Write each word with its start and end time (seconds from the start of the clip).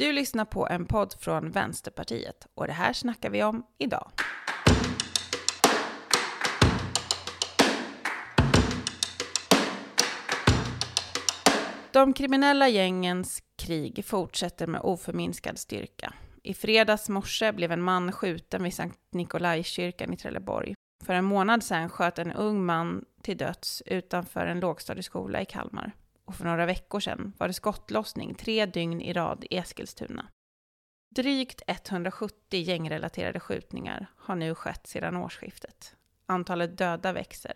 Du 0.00 0.12
lyssnar 0.12 0.44
på 0.44 0.68
en 0.68 0.86
podd 0.86 1.14
från 1.18 1.50
Vänsterpartiet 1.50 2.46
och 2.54 2.66
det 2.66 2.72
här 2.72 2.92
snackar 2.92 3.30
vi 3.30 3.42
om 3.42 3.66
idag. 3.78 4.10
De 11.92 12.12
kriminella 12.12 12.68
gängens 12.68 13.42
krig 13.58 14.04
fortsätter 14.04 14.66
med 14.66 14.80
oförminskad 14.80 15.58
styrka. 15.58 16.14
I 16.42 16.54
fredags 16.54 17.08
morse 17.08 17.52
blev 17.52 17.72
en 17.72 17.82
man 17.82 18.12
skjuten 18.12 18.62
vid 18.62 18.74
Sankt 18.74 18.98
Nikolajkyrkan 19.12 20.12
i 20.12 20.16
Trelleborg. 20.16 20.74
För 21.04 21.14
en 21.14 21.24
månad 21.24 21.62
sedan 21.62 21.88
sköt 21.88 22.18
en 22.18 22.32
ung 22.32 22.64
man 22.64 23.04
till 23.22 23.36
döds 23.36 23.82
utanför 23.86 24.46
en 24.46 24.60
lågstadieskola 24.60 25.40
i 25.40 25.44
Kalmar. 25.44 25.92
Och 26.30 26.36
för 26.36 26.44
några 26.44 26.66
veckor 26.66 27.00
sedan 27.00 27.32
var 27.38 27.48
det 27.48 27.54
skottlossning 27.54 28.34
tre 28.34 28.66
dygn 28.66 29.00
i 29.00 29.12
rad 29.12 29.44
i 29.50 29.56
Eskilstuna. 29.56 30.28
Drygt 31.14 31.62
170 31.66 32.60
gängrelaterade 32.60 33.40
skjutningar 33.40 34.06
har 34.16 34.34
nu 34.34 34.54
skett 34.54 34.86
sedan 34.86 35.16
årsskiftet. 35.16 35.96
Antalet 36.26 36.78
döda 36.78 37.12
växer. 37.12 37.54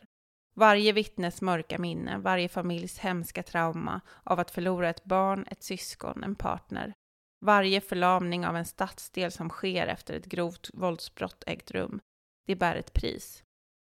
Varje 0.55 0.93
vittnes 0.93 1.43
mörka 1.43 1.79
minne, 1.79 2.19
varje 2.19 2.49
familjs 2.49 2.99
hemska 2.99 3.43
trauma 3.43 4.01
av 4.25 4.41
att 4.41 4.51
förlora 4.51 4.91
ett 4.91 5.05
barn, 5.05 5.47
ett 5.51 5.63
syskon, 5.63 6.25
en 6.25 6.35
partner. 6.35 6.95
Varje 7.41 7.81
förlamning 7.81 8.47
av 8.47 8.57
en 8.57 8.65
stadsdel 8.65 9.33
som 9.33 9.51
sker 9.51 9.87
efter 9.87 10.15
ett 10.15 10.27
grovt 10.27 10.71
våldsbrott 10.75 11.45
ägt 11.47 11.71
rum. 11.71 12.01
Det 12.47 12.57
bär 12.57 12.77
ett 12.77 12.93
pris. 12.93 13.43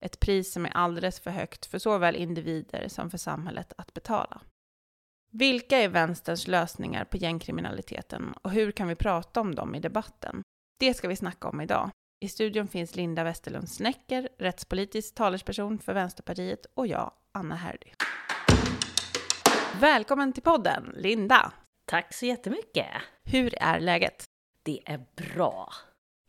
Ett 0.06 0.20
pris 0.20 0.54
som 0.54 0.66
är 0.66 0.72
alldeles 0.72 1.20
för 1.20 1.32
högt 1.32 1.66
för 1.66 1.80
såväl 1.80 2.16
individer 2.16 2.88
som 2.88 3.12
för 3.12 3.18
samhället 3.18 3.74
att 3.78 3.94
betala. 3.94 4.42
Vilka 5.38 5.78
är 5.78 5.90
vänsterns 5.90 6.48
lösningar 6.48 7.06
på 7.06 7.18
gängkriminaliteten 7.18 8.34
och 8.42 8.52
hur 8.52 8.72
kan 8.72 8.88
vi 8.88 8.96
prata 8.96 9.42
om 9.42 9.56
dem 9.56 9.76
i 9.76 9.80
debatten? 9.80 10.42
Det 10.80 10.94
ska 10.94 11.08
vi 11.08 11.16
snacka 11.16 11.48
om 11.48 11.62
idag. 11.62 11.90
I 12.26 12.28
studion 12.28 12.68
finns 12.68 12.96
Linda 12.96 13.24
Westerlund 13.24 13.70
Snäcker, 13.70 14.30
rättspolitisk 14.38 15.16
talesperson 15.16 15.80
för 15.80 15.94
Vänsterpartiet 15.94 16.66
och 16.74 16.88
jag, 16.88 17.12
Anna 17.32 17.56
Herdy. 17.56 17.88
Välkommen 19.80 20.34
till 20.34 20.44
podden, 20.44 20.94
Linda! 20.98 21.52
Tack 21.86 22.14
så 22.14 22.26
jättemycket! 22.26 22.88
Hur 23.24 23.56
är 23.56 23.80
läget? 23.80 24.24
Det 24.64 24.82
är 24.86 25.06
bra. 25.16 25.74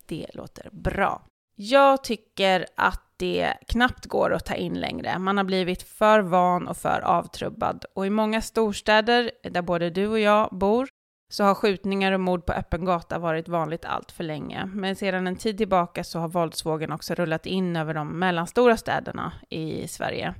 Det 0.06 0.27
låter 0.34 0.69
bra. 0.73 1.27
Jag 1.55 2.05
tycker 2.05 2.67
att 2.75 3.05
det 3.19 3.55
knappt 3.69 4.06
går 4.06 4.33
att 4.33 4.45
ta 4.45 4.55
in 4.55 4.81
längre. 4.81 5.19
Man 5.19 5.36
har 5.36 5.45
blivit 5.45 5.83
för 5.83 6.20
van 6.20 6.69
och 6.69 6.77
för 6.77 7.00
avtrubbad. 7.00 7.84
Och 7.95 8.06
i 8.06 8.11
många 8.11 8.42
storstäder, 8.42 9.31
där 9.42 9.62
både 9.62 9.91
du 9.91 10.06
och 10.06 10.20
jag 10.20 10.48
bor, 10.50 10.89
så 11.33 11.45
har 11.45 11.55
skjutningar 11.55 12.12
och 12.12 12.20
mord 12.20 12.47
på 12.47 12.53
öppen 12.53 12.84
gata 12.84 13.19
varit 13.19 13.48
vanligt 13.48 13.84
allt 13.84 14.12
för 14.12 14.25
länge. 14.25 14.67
Men 14.67 14.97
sedan 14.97 15.27
en 15.27 15.36
tid 15.36 15.58
tillbaka 15.58 16.05
så 16.05 16.19
har 16.19 16.28
våldsvågen 16.28 16.92
också 16.92 17.14
rullat 17.14 17.47
in 17.47 17.77
över 17.77 17.95
de 17.95 18.19
mellanstora 18.19 18.77
städerna 18.77 19.33
i 19.51 19.89
Sverige. 19.89 20.34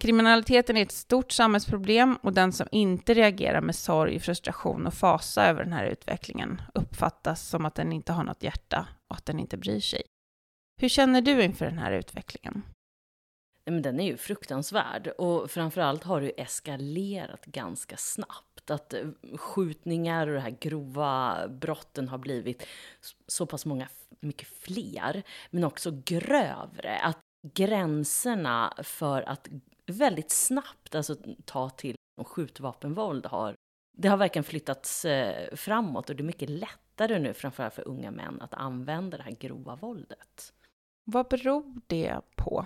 Kriminaliteten 0.00 0.76
är 0.76 0.82
ett 0.82 0.92
stort 0.92 1.32
samhällsproblem 1.32 2.18
och 2.22 2.32
den 2.32 2.52
som 2.52 2.68
inte 2.72 3.14
reagerar 3.14 3.60
med 3.60 3.74
sorg, 3.74 4.20
frustration 4.20 4.86
och 4.86 4.94
fasa 4.94 5.46
över 5.46 5.64
den 5.64 5.72
här 5.72 5.84
utvecklingen 5.84 6.62
uppfattas 6.74 7.48
som 7.48 7.66
att 7.66 7.74
den 7.74 7.92
inte 7.92 8.12
har 8.12 8.24
något 8.24 8.42
hjärta 8.42 8.86
och 9.10 9.16
att 9.16 9.26
den 9.26 9.38
inte 9.38 9.56
bryr 9.56 9.80
sig. 9.80 10.02
Hur 10.82 10.88
känner 10.88 11.20
du 11.22 11.42
inför 11.42 11.64
den 11.64 11.78
här 11.78 11.92
utvecklingen? 11.92 12.62
Men 13.64 13.82
den 13.82 14.00
är 14.00 14.04
ju 14.04 14.16
fruktansvärd 14.16 15.08
och 15.08 15.50
framförallt 15.50 16.04
har 16.04 16.20
det 16.20 16.40
eskalerat 16.40 17.44
ganska 17.44 17.96
snabbt. 17.96 18.70
Att 18.70 18.94
eh, 18.94 19.06
skjutningar 19.36 20.26
och 20.26 20.34
de 20.34 20.40
här 20.40 20.56
grova 20.60 21.48
brotten 21.48 22.08
har 22.08 22.18
blivit 22.18 22.66
så 23.26 23.46
pass 23.46 23.66
många, 23.66 23.88
mycket 24.20 24.48
fler, 24.48 25.22
men 25.50 25.64
också 25.64 26.02
grövre. 26.04 26.98
Att 26.98 27.20
gränserna 27.54 28.74
för 28.82 29.22
att 29.22 29.48
väldigt 29.86 30.30
snabbt 30.30 30.94
alltså, 30.94 31.16
ta 31.44 31.70
till 31.70 31.96
skjutvapenvåld 32.24 33.26
har 33.26 33.54
det 33.98 34.08
har 34.08 34.16
verkligen 34.16 34.44
flyttats 34.44 35.04
eh, 35.04 35.54
framåt 35.54 36.10
och 36.10 36.16
det 36.16 36.22
är 36.22 36.24
mycket 36.24 36.50
lättare 36.50 37.18
nu, 37.18 37.34
framförallt 37.34 37.74
för 37.74 37.88
unga 37.88 38.10
män, 38.10 38.42
att 38.42 38.54
använda 38.54 39.16
det 39.16 39.22
här 39.22 39.36
grova 39.40 39.76
våldet. 39.76 40.52
Vad 41.04 41.28
beror 41.28 41.80
det 41.86 42.20
på? 42.36 42.64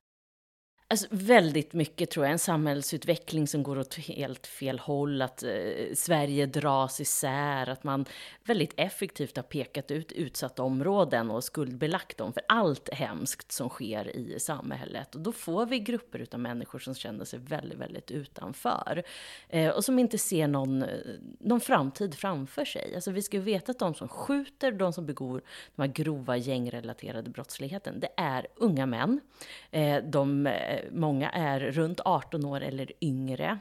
Alltså, 0.89 1.07
väldigt 1.11 1.73
mycket 1.73 2.11
tror 2.11 2.27
jag, 2.27 2.33
en 2.33 2.39
samhällsutveckling 2.39 3.47
som 3.47 3.63
går 3.63 3.79
åt 3.79 3.95
helt 3.95 4.47
fel 4.47 4.79
håll, 4.79 5.23
att 5.23 5.43
eh, 5.43 5.51
Sverige 5.95 6.47
dras 6.47 7.01
isär, 7.01 7.69
att 7.69 7.85
man 7.85 8.05
väldigt 8.45 8.75
effektivt 8.77 9.37
har 9.37 9.43
pekat 9.43 9.91
ut 9.91 10.13
utsatta 10.13 10.63
områden 10.63 11.31
och 11.31 11.45
skuldbelagt 11.45 12.19
dem 12.19 12.33
för 12.33 12.43
allt 12.49 12.89
hemskt 12.93 13.53
som 13.53 13.69
sker 13.69 14.17
i 14.17 14.41
samhället. 14.41 15.15
Och 15.15 15.21
då 15.21 15.33
får 15.33 15.67
vi 15.67 15.79
grupper 15.79 16.27
av 16.33 16.41
människor 16.41 16.79
som 16.79 16.95
känner 16.95 17.25
sig 17.25 17.39
väldigt, 17.39 17.79
väldigt 17.79 18.11
utanför. 18.11 19.03
Eh, 19.49 19.69
och 19.69 19.85
som 19.85 19.99
inte 19.99 20.19
ser 20.19 20.49
någon, 20.49 20.83
eh, 20.83 20.89
någon 21.41 21.61
framtid 21.61 22.15
framför 22.15 22.65
sig. 22.65 22.95
Alltså 22.95 23.11
vi 23.11 23.23
ska 23.23 23.41
veta 23.41 23.73
att 23.73 23.79
de 23.79 23.95
som 23.95 24.09
skjuter, 24.09 24.73
de 24.73 24.93
som 24.93 25.07
begår 25.07 25.43
de 25.77 25.83
här 25.83 25.89
grova 25.89 26.37
gängrelaterade 26.37 27.31
brottsligheten, 27.31 28.01
det 28.01 28.11
är 28.17 28.47
unga 28.57 28.87
män. 28.87 29.21
Eh, 29.71 30.03
de 30.05 30.47
eh, 30.47 30.76
många 30.91 31.31
är 31.31 31.61
runt 31.61 32.01
18 32.05 32.45
år 32.45 32.61
eller 32.61 32.93
yngre. 33.01 33.59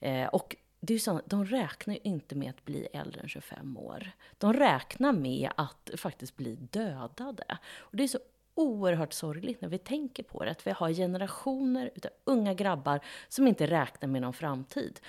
Eh, 0.00 0.26
och 0.26 0.56
det 0.80 0.94
är 0.94 0.98
så, 0.98 1.20
de 1.26 1.44
räknar 1.44 1.94
ju 1.94 2.00
inte 2.02 2.34
med 2.34 2.50
att 2.50 2.64
bli 2.64 2.88
äldre 2.92 3.20
än 3.20 3.28
25 3.28 3.76
år. 3.76 4.10
De 4.38 4.52
räknar 4.52 5.12
med 5.12 5.50
att 5.56 5.90
faktiskt 5.96 6.36
bli 6.36 6.54
dödade. 6.54 7.58
Och 7.76 7.96
det 7.96 8.02
är 8.02 8.08
så 8.08 8.18
oerhört 8.54 9.12
sorgligt 9.12 9.60
när 9.60 9.68
vi 9.68 9.78
tänker 9.78 10.22
på 10.22 10.44
det, 10.44 10.50
att 10.50 10.66
vi 10.66 10.70
har 10.70 10.92
generationer 10.92 11.90
av 12.04 12.10
unga 12.24 12.54
grabbar 12.54 13.00
som 13.28 13.46
inte 13.48 13.66
räknar 13.66 14.08
med 14.08 14.22
någon 14.22 14.32
framtid. 14.32 15.00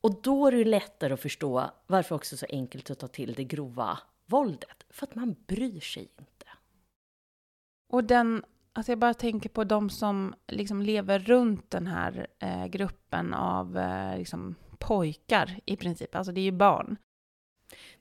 Och 0.00 0.22
då 0.22 0.46
är 0.46 0.52
det 0.52 0.64
lättare 0.64 1.14
att 1.14 1.20
förstå 1.20 1.70
varför 1.86 2.14
också 2.14 2.36
så 2.36 2.46
enkelt 2.48 2.90
att 2.90 2.98
ta 2.98 3.08
till 3.08 3.34
det 3.34 3.44
grova 3.44 3.98
våldet. 4.26 4.84
För 4.90 5.06
att 5.06 5.14
man 5.14 5.36
bryr 5.46 5.80
sig 5.80 6.02
inte. 6.02 6.46
Och 7.88 8.04
den 8.04 8.44
Alltså 8.76 8.92
jag 8.92 8.98
bara 8.98 9.14
tänker 9.14 9.48
på 9.48 9.64
de 9.64 9.90
som 9.90 10.34
liksom 10.48 10.82
lever 10.82 11.18
runt 11.18 11.70
den 11.70 11.86
här 11.86 12.26
eh, 12.38 12.66
gruppen 12.66 13.34
av 13.34 13.78
eh, 13.78 14.18
liksom 14.18 14.54
pojkar 14.78 15.60
i 15.64 15.76
princip. 15.76 16.14
Alltså 16.14 16.32
det 16.32 16.40
är 16.40 16.44
ju 16.44 16.52
barn. 16.52 16.96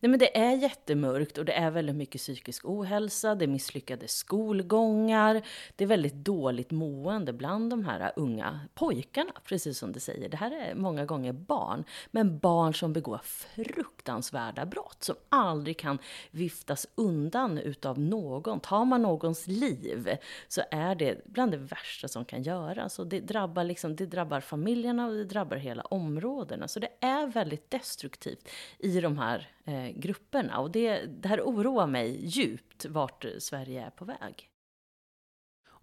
Nej 0.04 0.10
men 0.10 0.20
det 0.20 0.38
är 0.38 0.56
jättemörkt 0.56 1.38
och 1.38 1.46
det 1.46 1.54
är 1.54 1.72
väldigt 1.72 1.96
mycket 1.96 2.22
psykisk 2.22 2.66
ohälsa, 2.66 3.36
det 3.36 3.46
är 3.46 3.48
misslyckade 3.48 4.08
skolgångar, 4.08 5.42
det 5.76 5.84
är 5.84 5.88
väldigt 5.88 6.14
dåligt 6.14 6.72
mående 6.72 7.34
bland 7.34 7.70
de 7.70 7.86
här 7.86 8.14
unga 8.16 8.60
pojkarna, 8.74 9.32
precis 9.44 9.78
som 9.78 9.92
du 9.92 10.00
säger. 10.00 10.30
Det 10.30 10.38
här 10.38 10.52
är 10.52 10.76
många 10.76 11.06
gånger 11.06 11.34
barn, 11.34 11.84
men 12.12 12.40
barn 12.40 12.74
som 12.74 12.94
begår 12.94 13.20
fruktansvärda 13.24 14.66
brott, 14.66 15.04
som 15.04 15.16
aldrig 15.30 15.78
kan 15.78 16.00
viftas 16.32 16.88
undan 16.96 17.58
utav 17.58 18.00
någon. 18.00 18.60
Tar 18.60 18.86
man 18.86 19.02
någons 19.02 19.48
liv 19.48 20.18
så 20.48 20.62
är 20.72 20.96
det 20.96 21.26
bland 21.26 21.52
det 21.52 21.58
värsta 21.58 22.08
som 22.08 22.26
kan 22.26 22.44
göras. 22.44 23.00
Och 23.00 23.08
det 23.08 23.20
drabbar, 23.20 23.64
liksom, 23.64 23.96
det 23.96 24.06
drabbar 24.06 24.40
familjerna 24.42 25.08
och 25.08 25.14
det 25.14 25.26
drabbar 25.26 25.58
hela 25.58 25.82
områdena. 25.84 26.68
Så 26.68 26.80
det 26.80 26.90
är 27.00 27.28
väldigt 27.28 27.72
destruktivt 27.72 28.50
i 28.80 29.02
de 29.02 29.18
här 29.18 29.50
eh, 29.66 29.93
grupperna. 29.96 30.60
Och 30.60 30.72
det, 30.72 31.06
det 31.06 31.30
här 31.30 31.42
oroar 31.42 31.88
mig 31.88 32.26
djupt 32.26 32.86
vart 32.86 33.26
Sverige 33.40 33.86
är 33.86 33.90
på 33.90 34.06
väg. 34.06 34.50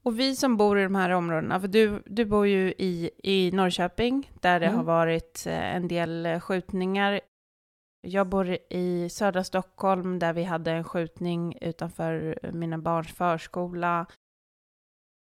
Och 0.03 0.21
vi 0.21 0.37
som 0.37 0.57
bor 0.57 0.79
i 0.79 0.83
de 0.83 0.95
här 0.95 1.11
områdena, 1.11 1.61
för 1.61 1.69
du, 1.69 2.03
du 2.07 2.25
bor 2.25 2.47
ju 2.47 2.69
i, 2.79 3.11
i 3.23 3.51
Norrköping, 3.53 4.33
där 4.41 4.61
det 4.61 4.67
mm. 4.67 4.77
har 4.77 4.85
varit 4.85 5.47
eh, 5.47 5.75
en 5.75 5.89
del 5.89 6.41
skjutningar. 6.41 7.21
Jag 8.01 8.27
bor 8.29 8.59
i 8.71 9.09
södra 9.09 9.45
Stockholm, 9.45 10.19
där 10.19 10.33
vi 10.33 10.45
hade 10.45 10.71
en 10.71 10.85
skjutning 10.85 11.59
utanför 11.61 12.39
mina 12.53 12.79
barns 12.79 13.13
förskola. 13.13 14.07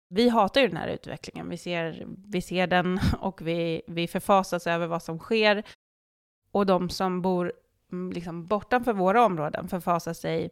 Vi 0.08 0.28
hatar 0.28 0.60
ju 0.60 0.69
den 0.69 0.76
här 0.76 0.88
utvecklingen. 0.88 1.49
Vi 1.49 1.56
ser, 1.56 2.06
vi 2.26 2.43
ser 2.43 2.66
den 2.66 3.00
och 3.20 3.43
vi, 3.43 3.82
vi 3.87 4.08
förfasas 4.08 4.66
över 4.66 4.87
vad 4.87 5.02
som 5.02 5.19
sker. 5.19 5.62
Och 6.50 6.66
de 6.66 6.88
som 6.88 7.22
bor 7.22 7.52
liksom 7.90 8.46
bortanför 8.46 8.92
våra 8.92 9.25
områden 9.25 9.69
förfasar 9.69 10.12
sig 10.12 10.50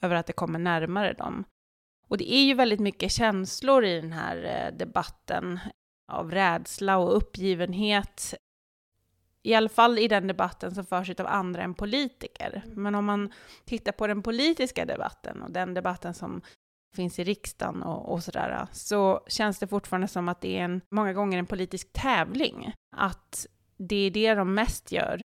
över 0.00 0.16
att 0.16 0.26
det 0.26 0.32
kommer 0.32 0.58
närmare 0.58 1.12
dem. 1.12 1.44
Och 2.08 2.18
det 2.18 2.32
är 2.32 2.44
ju 2.44 2.54
väldigt 2.54 2.80
mycket 2.80 3.12
känslor 3.12 3.84
i 3.84 4.00
den 4.00 4.12
här 4.12 4.44
eh, 4.44 4.76
debatten 4.76 5.58
av 6.12 6.30
rädsla 6.30 6.98
och 6.98 7.16
uppgivenhet. 7.16 8.34
I 9.42 9.54
alla 9.54 9.68
fall 9.68 9.98
i 9.98 10.08
den 10.08 10.26
debatten 10.26 10.74
som 10.74 10.86
förs 10.86 11.20
av 11.20 11.26
andra 11.26 11.62
än 11.62 11.74
politiker. 11.74 12.62
Men 12.74 12.94
om 12.94 13.04
man 13.04 13.32
tittar 13.64 13.92
på 13.92 14.06
den 14.06 14.22
politiska 14.22 14.84
debatten 14.84 15.42
och 15.42 15.50
den 15.50 15.74
debatten 15.74 16.14
som 16.14 16.42
finns 16.96 17.18
i 17.18 17.24
riksdagen 17.24 17.82
och, 17.82 18.12
och 18.12 18.24
sådär, 18.24 18.66
så 18.72 19.24
känns 19.26 19.58
det 19.58 19.68
fortfarande 19.68 20.08
som 20.08 20.28
att 20.28 20.40
det 20.40 20.58
är 20.58 20.64
en, 20.64 20.80
många 20.90 21.12
gånger 21.12 21.38
en 21.38 21.46
politisk 21.46 21.92
tävling. 21.92 22.72
Att 22.96 23.46
det 23.76 23.96
är 23.96 24.10
det 24.10 24.34
de 24.34 24.54
mest 24.54 24.92
gör 24.92 25.20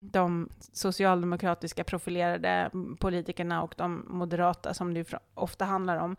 de 0.00 0.48
socialdemokratiska 0.72 1.84
profilerade 1.84 2.70
politikerna 3.00 3.62
och 3.62 3.74
de 3.76 4.04
moderata, 4.08 4.74
som 4.74 4.94
det 4.94 5.14
ofta 5.34 5.64
handlar 5.64 5.96
om, 5.96 6.16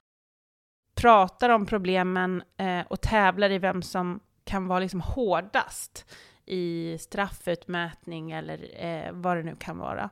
pratar 0.96 1.50
om 1.50 1.66
problemen 1.66 2.44
eh, 2.58 2.82
och 2.88 3.02
tävlar 3.02 3.50
i 3.50 3.58
vem 3.58 3.82
som 3.82 4.20
kan 4.44 4.68
vara 4.68 4.80
liksom 4.80 5.02
hårdast 5.02 6.16
i 6.46 6.98
straffutmätning 7.00 8.32
eller 8.32 8.86
eh, 8.86 9.12
vad 9.12 9.38
det 9.38 9.44
nu 9.44 9.56
kan 9.56 9.78
vara. 9.78 10.10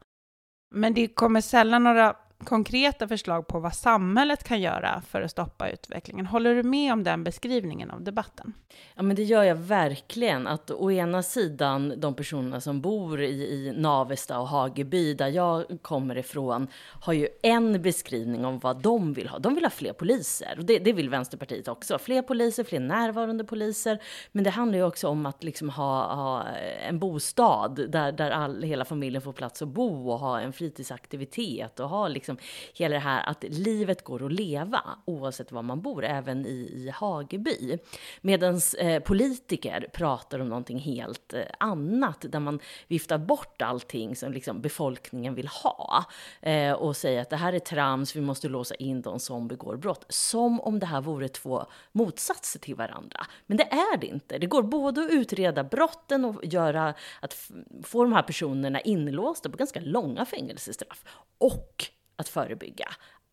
Men 0.76 0.94
det 0.94 1.08
kommer 1.08 1.42
sällan 1.42 1.84
några 1.84 2.16
konkreta 2.44 3.08
förslag 3.08 3.48
på 3.48 3.60
vad 3.60 3.76
samhället 3.76 4.44
kan 4.44 4.62
göra 4.62 5.02
för 5.08 5.22
att 5.22 5.32
stoppa 5.32 5.70
utvecklingen. 5.70 6.26
Håller 6.26 6.56
du 6.56 6.64
med 6.64 6.94
om 6.94 7.04
den 7.04 7.24
beskrivningen 7.24 7.92
av 7.92 8.04
debatten? 8.04 8.54
Ja, 8.96 9.04
men 9.04 9.16
det 9.16 9.24
gör 9.24 9.44
jag 9.44 9.56
verkligen. 9.56 10.48
Att 10.48 10.72
å 10.72 10.92
ena 10.92 11.24
sidan 11.24 11.94
de 11.98 12.14
personerna 12.14 12.62
som 12.62 12.82
bor 12.82 13.22
i, 13.22 13.28
i 13.28 13.74
Navesta 13.78 14.40
och 14.40 14.48
Hageby, 14.48 15.14
där 15.14 15.28
jag 15.28 15.66
kommer 15.82 16.18
ifrån, 16.18 16.68
har 17.02 17.14
ju 17.14 17.28
en 17.42 17.82
beskrivning 17.82 18.46
om 18.46 18.60
vad 18.60 18.82
de 18.82 19.14
vill 19.14 19.28
ha. 19.28 19.40
De 19.40 19.56
vill 19.56 19.66
ha 19.66 19.70
fler 19.70 19.94
poliser. 19.94 20.56
Och 20.58 20.66
det, 20.66 20.80
det 20.80 20.94
vill 20.94 21.10
Vänsterpartiet 21.10 21.68
också. 21.68 21.98
Fler 21.98 22.22
poliser, 22.22 22.64
fler 22.64 22.80
närvarande 22.80 23.44
poliser. 23.44 24.02
Men 24.32 24.44
det 24.44 24.50
handlar 24.50 24.78
ju 24.78 24.84
också 24.86 25.08
om 25.08 25.26
att 25.26 25.44
liksom 25.44 25.70
ha, 25.70 26.16
ha 26.16 26.44
en 26.88 27.00
bostad 27.00 27.92
där, 27.92 28.12
där 28.12 28.32
all, 28.32 28.64
hela 28.64 28.86
familjen 28.86 29.22
får 29.22 29.34
plats 29.34 29.62
att 29.62 29.68
bo 29.68 30.10
och 30.12 30.20
ha 30.20 30.40
en 30.40 30.54
fritidsaktivitet 30.54 31.80
och 31.80 31.90
ha 31.90 32.08
liksom 32.08 32.29
liksom 32.30 32.48
hela 32.74 32.94
det 32.94 33.00
här 33.00 33.30
att 33.30 33.44
livet 33.44 34.04
går 34.04 34.26
att 34.26 34.32
leva 34.32 34.82
oavsett 35.06 35.52
var 35.52 35.62
man 35.62 35.82
bor, 35.82 36.06
även 36.06 36.46
i, 36.46 36.50
i 36.50 36.90
Hageby. 36.94 37.78
Medan 38.22 38.62
eh, 38.78 39.04
politiker 39.04 39.88
pratar 39.94 40.40
om 40.40 40.50
någonting 40.50 40.80
helt 40.80 41.34
eh, 41.34 41.42
annat, 41.60 42.26
där 42.30 42.40
man 42.40 42.60
viftar 42.88 43.18
bort 43.18 43.62
allting 43.62 44.16
som 44.16 44.34
liksom 44.34 44.62
befolkningen 44.62 45.36
vill 45.36 45.48
ha 45.48 46.06
eh, 46.42 46.72
och 46.72 46.96
säger 46.96 47.22
att 47.22 47.30
det 47.30 47.36
här 47.36 47.54
är 47.54 47.60
trams, 47.60 48.16
vi 48.16 48.22
måste 48.22 48.48
låsa 48.48 48.76
in 48.76 49.02
de 49.02 49.20
som 49.20 49.48
begår 49.48 49.78
brott. 49.78 50.06
Som 50.10 50.60
om 50.60 50.80
det 50.80 50.86
här 50.86 51.02
vore 51.02 51.28
två 51.28 51.66
motsatser 51.92 52.60
till 52.60 52.76
varandra. 52.76 53.26
Men 53.46 53.58
det 53.58 53.64
är 53.64 53.98
det 53.98 54.08
inte. 54.08 54.38
Det 54.38 54.48
går 54.48 54.64
både 54.64 55.02
att 55.02 55.12
utreda 55.12 55.64
brotten 55.64 56.26
och 56.26 56.46
göra 56.46 56.94
att 57.22 57.52
få 57.84 58.04
de 58.04 58.14
här 58.14 58.24
personerna 58.24 58.82
inlåsta 58.82 59.50
på 59.50 59.58
ganska 59.58 59.80
långa 59.80 60.26
fängelsestraff 60.26 61.04
och 61.38 61.90
att 62.20 62.30
förebygga. 62.30 62.88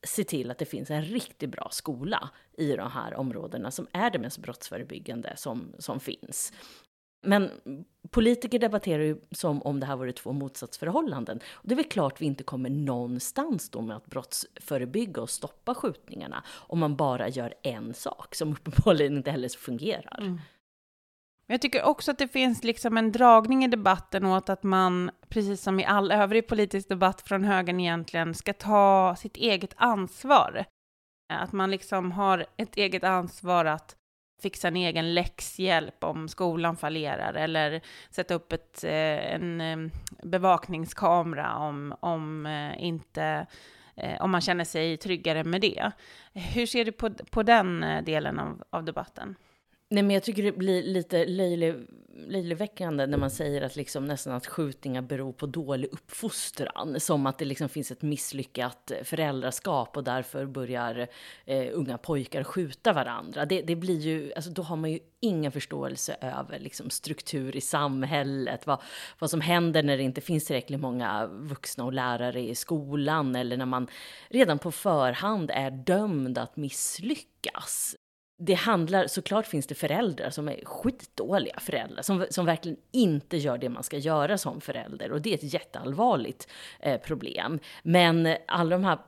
Se 0.07 0.25
till 0.25 0.51
att 0.51 0.59
det 0.59 0.65
finns 0.65 0.91
en 0.91 1.03
riktigt 1.03 1.51
bra 1.51 1.69
skola 1.71 2.31
i 2.59 2.77
de 2.77 2.91
här 2.91 3.15
områdena 3.15 3.71
som 3.71 3.87
är 3.93 4.11
det 4.11 4.19
mest 4.19 4.39
brottsförebyggande 4.39 5.33
som, 5.37 5.73
som 5.79 6.01
finns. 6.01 6.53
Men 7.23 7.51
politiker 8.11 8.59
debatterar 8.59 9.03
ju 9.03 9.21
som 9.31 9.63
om 9.63 9.81
det 9.81 9.87
här 9.87 9.97
vore 9.97 10.13
två 10.13 10.33
motsatsförhållanden. 10.33 11.41
Och 11.53 11.69
det 11.69 11.75
är 11.75 11.77
väl 11.77 11.85
klart 11.85 12.21
vi 12.21 12.27
inte 12.27 12.45
kommer 12.45 12.71
någonstans 12.71 13.71
då 13.71 13.81
med 13.81 13.97
att 13.97 14.07
brottsförebygga 14.07 15.23
och 15.23 15.31
stoppa 15.31 15.75
skjutningarna 15.75 16.45
om 16.49 16.79
man 16.79 16.97
bara 16.97 17.29
gör 17.29 17.55
en 17.63 17.95
sak 17.95 18.35
som 18.35 18.53
uppenbarligen 18.53 19.17
inte 19.17 19.31
heller 19.31 19.49
fungerar. 19.49 20.19
Mm. 20.21 20.41
Men 21.49 21.55
jag 21.55 21.61
tycker 21.61 21.83
också 21.83 22.11
att 22.11 22.19
det 22.19 22.29
finns 22.29 22.65
liksom 22.65 22.97
en 22.97 23.13
dragning 23.13 23.65
i 23.65 23.69
debatten 23.69 24.27
åt 24.27 24.49
att 24.49 24.63
man, 24.63 25.11
precis 25.29 25.63
som 25.63 25.81
i 25.81 25.85
all 25.85 26.13
övrig 26.13 26.47
politisk 26.47 26.89
debatt 26.89 27.21
från 27.21 27.45
högern 27.45 27.81
egentligen, 27.81 28.35
ska 28.35 28.53
ta 28.53 29.17
sitt 29.19 29.37
eget 29.37 29.75
ansvar. 29.77 30.65
Att 31.33 31.53
man 31.53 31.71
liksom 31.71 32.13
har 32.13 32.47
ett 32.57 32.77
eget 32.77 33.05
ansvar 33.05 33.65
att 33.65 33.97
fixa 34.43 34.69
en 34.69 34.77
egen 34.77 35.15
läxhjälp 35.15 36.05
om 36.05 36.29
skolan 36.29 36.77
fallerar 36.77 37.35
eller 37.35 37.81
sätta 38.11 38.35
upp 38.35 38.53
ett, 38.53 38.85
eh, 38.85 39.35
en 39.35 39.61
eh, 39.61 39.93
bevakningskamera 40.23 41.57
om, 41.57 41.95
om, 42.01 42.47
eh, 42.47 42.85
inte, 42.85 43.47
om 44.21 44.31
man 44.31 44.41
känner 44.41 44.65
sig 44.65 44.97
tryggare 44.97 45.45
med 45.45 45.61
det. 45.61 45.91
Hur 46.33 46.67
ser 46.67 46.85
du 46.85 46.93
på, 46.93 47.11
på 47.11 47.43
den 47.43 47.85
delen 48.05 48.39
av, 48.39 48.63
av 48.71 48.85
debatten? 48.85 49.37
Nej, 49.89 50.03
men 50.03 50.15
jag 50.15 50.23
tycker 50.23 50.43
det 50.43 50.53
blir 50.53 50.83
lite 50.83 51.27
löjlig, 51.27 51.75
löjligväckande 52.27 53.07
när 53.07 53.19
man 53.19 53.31
säger 53.31 53.63
att 53.63 53.77
liksom 53.77 54.05
nästan 54.05 54.33
att 54.33 54.47
skjutningar 54.47 55.03
beror 55.03 55.33
på 55.33 55.47
dålig 55.47 55.89
uppfostran. 55.93 57.01
Som 57.01 57.27
att 57.27 57.39
det 57.39 57.45
liksom 57.45 57.69
finns 57.69 57.91
ett 57.91 58.03
misslyckat 58.03 58.93
föräldraskap 59.05 59.97
och 59.97 60.05
därför 60.05 60.47
börjar 60.47 61.09
eh, 61.45 61.69
unga 61.73 61.99
pojkar 61.99 62.45
skjuta 62.45 62.93
varandra. 62.93 63.47
Det, 63.47 63.63
det, 63.63 63.77
blir 63.77 64.01
ju, 64.01 64.33
alltså 64.35 64.51
då 64.51 64.63
har 64.63 64.77
man 64.77 64.93
ju 64.93 64.99
ingen 65.21 65.53
förståelse 65.53 66.17
över 66.21 66.59
liksom, 66.59 66.91
struktur 66.91 67.57
i 67.57 67.61
samhället. 67.61 68.67
Vad, 68.67 68.83
vad 69.19 69.31
som 69.31 69.41
händer 69.41 69.83
när 69.83 69.97
det 69.97 70.03
inte 70.03 70.21
finns 70.21 70.45
tillräckligt 70.45 70.81
många 70.81 71.27
vuxna 71.27 71.85
och 71.85 71.93
lärare 71.93 72.41
i 72.41 72.55
skolan. 72.55 73.37
Eller 73.37 73.57
när 73.57 73.67
man 73.67 73.87
redan 74.29 74.59
på 74.59 74.73
förhand 74.73 75.51
är 75.55 75.71
dömd 75.71 76.39
att 76.39 76.57
misslyckas 76.57 77.97
det 78.39 78.55
handlar, 78.55 79.07
såklart 79.07 79.47
finns 79.47 79.67
det 79.67 79.75
föräldrar 79.75 80.31
som 80.31 80.49
är 80.49 80.65
skitdåliga 80.65 81.61
föräldrar, 81.61 82.03
som, 82.03 82.27
som 82.31 82.47
verkligen 82.47 82.79
inte 82.93 83.37
gör 83.37 83.59
det 83.59 83.69
man 83.69 83.83
ska 83.83 83.99
göra 83.99 84.39
som 84.39 84.61
förälder. 84.61 85.13
Och 85.13 85.23
det 85.23 85.31
är 85.31 85.35
ett 85.35 85.53
jätteallvarligt 85.55 86.49
eh, 86.81 87.01
problem. 87.01 87.59
Men 87.83 88.37
alla 88.47 88.71
de 88.71 88.85
här 88.85 88.99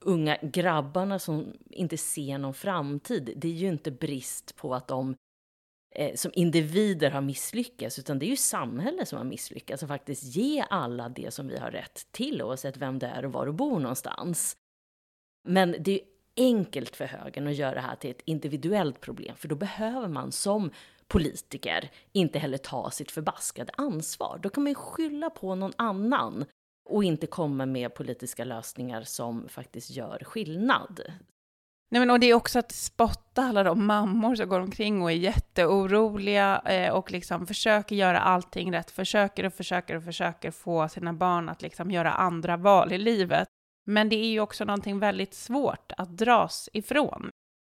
unga 0.00 0.38
grabbarna 0.42 1.18
som 1.18 1.52
inte 1.70 1.96
ser 1.98 2.38
någon 2.38 2.54
framtid, 2.54 3.32
det 3.36 3.48
är 3.48 3.52
ju 3.52 3.68
inte 3.68 3.90
brist 3.90 4.56
på 4.56 4.74
att 4.74 4.88
de 4.88 5.14
eh, 5.94 6.14
som 6.14 6.30
individer 6.34 7.10
har 7.10 7.20
misslyckats, 7.20 7.98
utan 7.98 8.18
det 8.18 8.26
är 8.26 8.30
ju 8.30 8.36
samhället 8.36 9.08
som 9.08 9.18
har 9.18 9.24
misslyckats 9.24 9.82
att 9.82 9.88
faktiskt 9.88 10.36
ge 10.36 10.64
alla 10.70 11.08
det 11.08 11.34
som 11.34 11.48
vi 11.48 11.58
har 11.58 11.70
rätt 11.70 12.06
till, 12.10 12.42
oavsett 12.42 12.76
vem 12.76 12.98
det 12.98 13.06
är 13.06 13.24
och 13.24 13.32
var 13.32 13.46
du 13.46 13.52
bor 13.52 13.80
någonstans. 13.80 14.56
Men 15.48 15.76
det 15.78 16.00
är 16.00 16.13
enkelt 16.36 16.96
för 16.96 17.04
högern 17.04 17.46
att 17.46 17.54
göra 17.54 17.74
det 17.74 17.80
här 17.80 17.96
till 17.96 18.10
ett 18.10 18.22
individuellt 18.24 19.00
problem, 19.00 19.36
för 19.36 19.48
då 19.48 19.54
behöver 19.54 20.08
man 20.08 20.32
som 20.32 20.70
politiker 21.08 21.90
inte 22.12 22.38
heller 22.38 22.58
ta 22.58 22.90
sitt 22.90 23.10
förbaskade 23.10 23.72
ansvar. 23.76 24.38
Då 24.42 24.48
kan 24.48 24.62
man 24.62 24.70
ju 24.70 24.74
skylla 24.74 25.30
på 25.30 25.54
någon 25.54 25.72
annan 25.76 26.44
och 26.90 27.04
inte 27.04 27.26
komma 27.26 27.66
med 27.66 27.94
politiska 27.94 28.44
lösningar 28.44 29.02
som 29.02 29.48
faktiskt 29.48 29.90
gör 29.90 30.18
skillnad. 30.24 31.00
Nej, 31.90 32.00
men 32.00 32.10
och 32.10 32.20
det 32.20 32.26
är 32.26 32.34
också 32.34 32.58
att 32.58 32.72
spotta 32.72 33.42
alla 33.42 33.62
de 33.62 33.86
mammor 33.86 34.34
som 34.34 34.48
går 34.48 34.60
omkring 34.60 35.02
och 35.02 35.10
är 35.10 35.16
jätteoroliga 35.16 36.62
eh, 36.64 36.92
och 36.92 37.12
liksom 37.12 37.46
försöker 37.46 37.96
göra 37.96 38.18
allting 38.18 38.72
rätt, 38.72 38.90
försöker 38.90 39.44
och 39.44 39.54
försöker 39.54 39.96
och 39.96 40.04
försöker 40.04 40.50
få 40.50 40.88
sina 40.88 41.12
barn 41.12 41.48
att 41.48 41.62
liksom 41.62 41.90
göra 41.90 42.12
andra 42.12 42.56
val 42.56 42.92
i 42.92 42.98
livet. 42.98 43.48
Men 43.84 44.08
det 44.08 44.16
är 44.16 44.30
ju 44.30 44.40
också 44.40 44.64
någonting 44.64 44.98
väldigt 44.98 45.34
svårt 45.34 45.92
att 45.96 46.16
dras 46.16 46.68
ifrån. 46.72 47.30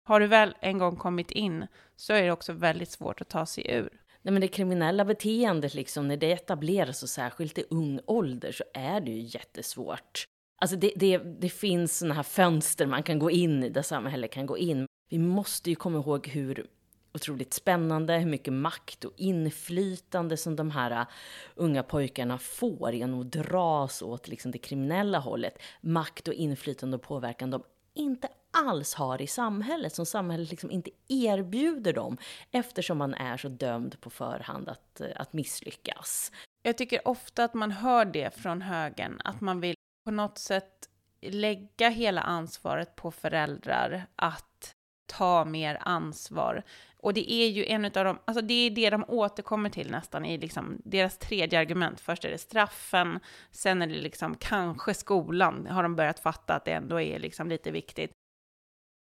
Har 0.09 0.21
du 0.21 0.27
väl 0.27 0.55
en 0.61 0.79
gång 0.79 0.97
kommit 0.97 1.31
in 1.31 1.67
så 1.97 2.13
är 2.13 2.23
det 2.23 2.33
också 2.33 2.53
väldigt 2.53 2.91
svårt 2.91 3.21
att 3.21 3.29
ta 3.29 3.47
sig 3.47 3.71
ur. 3.71 3.89
Nej, 4.23 4.33
men 4.33 4.41
det 4.41 4.49
kriminella 4.49 5.05
beteendet, 5.05 5.75
liksom, 5.75 6.09
när 6.09 6.17
det 6.17 6.33
etableras 6.33 7.03
och 7.03 7.09
särskilt 7.09 7.59
i 7.59 7.65
ung 7.71 8.01
ålder, 8.07 8.53
så 8.53 8.65
är 8.75 9.01
det 9.01 9.11
ju 9.11 9.21
jättesvårt. 9.21 10.25
Alltså 10.61 10.77
det, 10.77 10.93
det, 10.97 11.19
det 11.19 11.49
finns 11.49 11.99
sådana 11.99 12.15
här 12.15 12.23
fönster 12.23 12.87
man 12.87 13.03
kan 13.03 13.19
gå 13.19 13.31
in 13.31 13.65
i, 13.65 13.69
där 13.69 13.83
samhället 13.83 14.33
kan 14.33 14.47
gå 14.47 14.59
in. 14.59 14.87
Vi 15.11 15.19
måste 15.19 15.71
ju 15.71 15.77
komma 15.77 15.99
ihåg 15.99 16.29
hur 16.29 16.67
otroligt 17.15 17.55
spännande, 17.55 18.19
hur 18.19 18.27
mycket 18.27 18.53
makt 18.53 19.05
och 19.05 19.13
inflytande 19.17 20.37
som 20.37 20.57
de 20.57 20.71
här 20.71 20.91
äh, 20.91 21.07
unga 21.55 21.83
pojkarna 21.83 22.39
får 22.39 22.93
genom 22.93 23.21
att 23.21 23.33
dras 23.33 24.03
åt 24.03 24.29
liksom 24.29 24.51
det 24.51 24.59
kriminella 24.59 25.19
hållet. 25.19 25.59
Makt 25.81 26.29
och 26.29 26.35
inflytande 26.35 26.97
och 26.97 27.03
påverkan 27.03 27.51
de 27.51 27.63
inte 27.95 28.29
alls 28.51 28.95
har 28.95 29.23
i 29.23 29.27
samhället, 29.27 29.95
som 29.95 30.07
samhället 30.07 30.51
liksom 30.51 30.71
inte 30.71 30.91
erbjuder 31.09 31.93
dem 31.93 32.17
eftersom 32.51 32.99
man 32.99 33.15
är 33.15 33.37
så 33.37 33.49
dömd 33.49 34.01
på 34.01 34.11
förhand 34.11 34.69
att, 34.69 35.01
äh, 35.01 35.07
att 35.17 35.33
misslyckas. 35.33 36.33
Jag 36.63 36.79
tycker 36.79 37.09
ofta 37.09 37.45
att 37.45 37.55
man 37.55 37.71
hör 37.71 38.05
det 38.05 38.35
från 38.35 38.63
högern, 38.63 39.21
att 39.25 39.41
man 39.41 39.61
vill 39.61 39.75
på 40.05 40.11
något 40.11 40.39
sätt 40.39 40.89
lägga 41.21 41.89
hela 41.89 42.21
ansvaret 42.21 42.97
på 42.97 43.11
föräldrar 43.11 44.07
att 44.17 44.75
ta 45.07 45.45
mer 45.45 45.79
ansvar. 45.81 46.63
Och 47.05 47.15
det 47.15 47.33
är 47.33 47.49
ju 47.49 47.65
en 47.67 47.85
av 47.85 47.91
de, 47.91 48.19
alltså 48.25 48.43
det 48.43 48.55
är 48.55 48.71
det 48.71 48.91
de 48.91 49.05
återkommer 49.09 49.71
till 49.71 49.91
nästan 49.91 50.25
i 50.25 50.39
liksom 50.39 50.83
deras 50.85 51.19
tredje 51.19 51.61
argument. 51.61 52.01
Först 52.01 52.25
är 52.25 52.31
det 52.31 52.39
straffen, 52.39 53.21
sen 53.51 53.83
är 53.83 53.87
det 53.87 53.95
liksom 53.95 54.37
kanske 54.37 54.95
skolan, 54.95 55.67
har 55.67 55.83
de 55.83 55.97
börjat 55.97 56.21
fatta 56.21 56.55
att 56.55 56.65
det 56.65 56.73
ändå 56.73 57.01
är 57.01 57.19
liksom 57.19 57.49
lite 57.49 57.71
viktigt. 57.71 58.11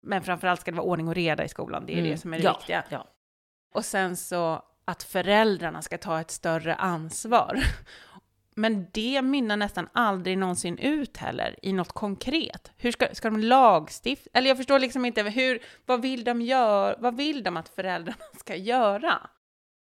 Men 0.08 0.24
framförallt 0.24 0.62
ska 0.62 0.72
det 0.72 0.78
vara 0.78 0.88
ordning 0.88 1.08
och 1.08 1.16
reda 1.16 1.44
i 1.46 1.50
skolan, 1.50 1.86
det 1.86 1.94
är 1.94 1.98
mm. 1.98 2.12
det 2.12 2.18
som 2.18 2.34
är 2.34 2.38
det 2.38 2.44
ja, 2.44 2.58
viktiga. 2.58 2.84
Ja. 2.90 3.08
Och 3.74 3.86
sen 3.86 4.18
så 4.18 4.64
att 4.86 5.04
föräldrarna 5.04 5.82
ska 5.82 5.98
ta 5.98 6.22
ett 6.22 6.32
större 6.32 6.76
ansvar. 6.76 7.60
Men 8.56 8.88
det 8.92 9.22
mynnar 9.22 9.58
nästan 9.58 9.88
aldrig 9.94 10.38
någonsin 10.38 10.78
ut 10.78 11.18
heller 11.18 11.56
i 11.62 11.74
något 11.74 11.92
konkret. 11.92 12.72
Hur 12.78 12.92
ska, 12.92 13.08
ska 13.14 13.30
de 13.30 13.40
lagstifta? 13.40 14.30
Eller 14.34 14.48
jag 14.48 14.58
förstår 14.58 14.80
liksom 14.80 15.06
inte, 15.06 15.24
hur, 15.24 15.60
vad 15.86 16.02
vill 16.02 16.24
de 16.24 16.42
gör, 16.42 16.96
Vad 17.00 17.18
vill 17.18 17.44
de 17.44 17.58
att 17.58 17.70
föräldrarna 17.70 18.18
ska 18.40 18.56
göra? 18.56 19.30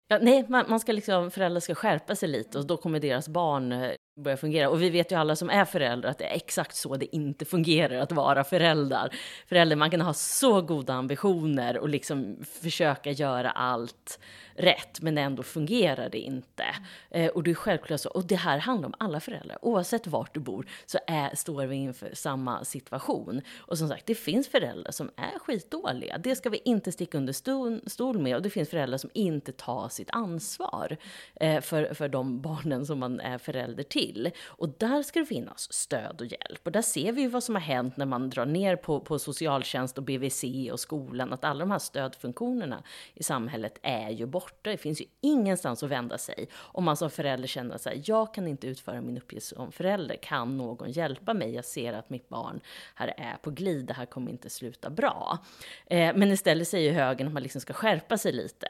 Ja, 0.08 0.20
nej, 0.22 0.46
man, 0.50 0.66
man 0.70 0.80
ska 0.80 0.92
liksom, 0.92 1.32
föräldrar 1.32 1.60
ska 1.60 1.76
skärpa 1.76 2.16
sig 2.16 2.30
lite 2.30 2.58
och 2.58 2.68
då 2.68 2.78
kommer 2.78 3.00
deras 3.00 3.30
barn 3.30 3.72
eh, 3.72 3.92
börja 4.24 4.38
fungera. 4.38 4.70
Och 4.70 4.82
vi 4.82 4.90
vet 4.90 5.12
ju 5.12 5.16
alla 5.16 5.36
som 5.36 5.50
är 5.50 5.66
föräldrar 5.66 6.10
att 6.10 6.18
det 6.18 6.26
är 6.26 6.36
exakt 6.36 6.76
så 6.76 6.96
det 6.96 7.16
inte 7.16 7.46
fungerar 7.46 8.00
att 8.00 8.12
vara 8.12 8.44
föräldrar. 8.44 9.16
Förälder, 9.48 9.76
man 9.76 9.92
kan 9.92 10.02
ha 10.02 10.14
så 10.14 10.62
goda 10.62 10.94
ambitioner 10.94 11.78
och 11.78 11.90
liksom 11.90 12.38
försöka 12.62 13.12
göra 13.12 13.52
allt 13.52 14.20
rätt, 14.56 15.02
men 15.02 15.18
ändå 15.18 15.44
fungerar 15.44 16.10
det 16.10 16.20
inte. 16.20 16.66
Eh, 17.10 17.28
och 17.28 17.44
det 17.44 17.52
är 17.52 17.56
självklart 17.56 18.02
så. 18.02 18.10
Och 18.10 18.26
det 18.26 18.36
här 18.36 18.58
handlar 18.58 18.88
om 18.88 18.94
alla 18.98 19.20
föräldrar. 19.20 19.58
Oavsett 19.62 20.08
vart 20.08 20.34
du 20.34 20.40
bor 20.40 20.68
så 20.86 21.00
är, 21.08 21.36
står 21.36 21.66
vi 21.66 21.76
inför 21.76 22.10
samma 22.14 22.64
situation. 22.64 23.42
Och 23.58 23.78
som 23.78 23.88
sagt, 23.88 24.06
det 24.06 24.16
finns 24.16 24.48
föräldrar 24.48 24.92
som 24.92 25.12
är 25.16 25.40
skitdåliga. 25.40 26.18
Det 26.18 26.36
ska 26.36 26.50
vi 26.50 26.62
inte 26.66 26.92
sticka 26.92 27.18
under 27.18 27.34
stol, 27.34 27.82
stol 27.88 28.20
med. 28.20 28.36
Och 28.36 28.42
det 28.42 28.50
finns 28.50 28.70
föräldrar 28.70 28.98
som 28.98 29.10
inte 29.14 29.52
tar 29.52 29.90
sitt 29.90 30.10
ansvar 30.12 30.98
eh, 31.36 31.62
för, 31.62 31.94
för 31.94 32.10
de 32.10 32.42
barnen 32.42 32.86
som 32.86 33.00
man 33.00 33.20
är 33.20 33.38
förälder 33.38 33.84
till. 33.84 34.32
Och 34.46 34.70
där 34.70 35.04
ska 35.04 35.20
det 35.20 35.26
finnas 35.26 35.74
stöd 35.74 36.22
och 36.22 36.28
hjälp. 36.28 36.60
Och 36.64 36.72
där 36.72 36.82
ser 36.82 37.12
vi 37.12 37.22
ju 37.22 37.28
vad 37.28 37.44
som 37.44 37.56
har 37.56 37.62
hänt 37.62 37.98
när 37.98 38.06
man 38.06 38.30
drar 38.30 38.46
ner 38.46 38.76
på, 38.76 39.00
på 39.00 39.20
socialtjänst 39.20 39.98
och 39.98 40.04
BVC 40.04 40.44
och 40.72 40.80
skolan. 40.80 41.34
Att 41.34 41.44
alla 41.44 41.60
de 41.60 41.72
här 41.72 41.80
stödfunktionerna 41.80 42.84
i 43.14 43.24
samhället 43.24 43.80
är 43.82 44.10
ju 44.10 44.26
borta 44.26 44.45
borta. 44.46 44.70
Det 44.70 44.78
finns 44.78 45.02
ju 45.02 45.06
ingenstans 45.22 45.84
att 45.84 45.90
vända 45.90 46.18
sig 46.18 46.48
om 46.56 46.84
man 46.84 46.98
som 46.98 47.10
förälder 47.10 47.48
känner 47.48 47.76
att 47.76 48.08
jag 48.08 48.34
kan 48.34 48.48
inte 48.48 48.68
utföra 48.68 49.02
min 49.02 49.18
uppgift 49.18 49.48
som 49.48 49.72
förälder. 49.72 50.16
Kan 50.16 50.58
någon 50.58 50.92
hjälpa 50.92 51.34
mig? 51.34 51.56
Jag 51.56 51.66
ser 51.66 51.94
att 51.94 52.10
mitt 52.10 52.30
barn 52.30 52.60
här 52.96 53.14
är 53.18 53.38
på 53.42 53.52
glid. 53.52 53.86
Det 53.86 53.94
här 53.94 54.06
kommer 54.06 54.32
inte 54.32 54.50
sluta 54.50 54.90
bra. 54.90 55.40
Eh, 55.86 56.16
men 56.16 56.32
istället 56.32 56.68
säger 56.68 56.94
högern 56.94 57.28
att 57.28 57.34
man 57.34 57.44
liksom 57.44 57.62
ska 57.62 57.74
skärpa 57.74 58.18
sig 58.18 58.32
lite. 58.32 58.68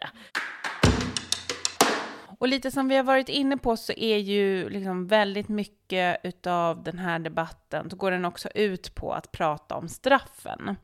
Och 2.40 2.48
lite 2.48 2.72
som 2.72 2.88
vi 2.88 2.96
har 2.96 3.04
varit 3.04 3.30
inne 3.30 3.58
på 3.58 3.78
så 3.78 3.94
är 3.94 4.18
ju 4.18 4.70
liksom 4.70 5.08
väldigt 5.08 5.50
mycket 5.50 6.20
utav 6.24 6.84
den 6.84 7.00
här 7.00 7.20
debatten, 7.20 7.90
så 7.90 7.96
går 7.96 8.12
den 8.12 8.26
också 8.26 8.50
ut 8.50 8.96
på 8.96 9.14
att 9.14 9.32
prata 9.32 9.76
om 9.76 9.90
straffen. 9.90 10.76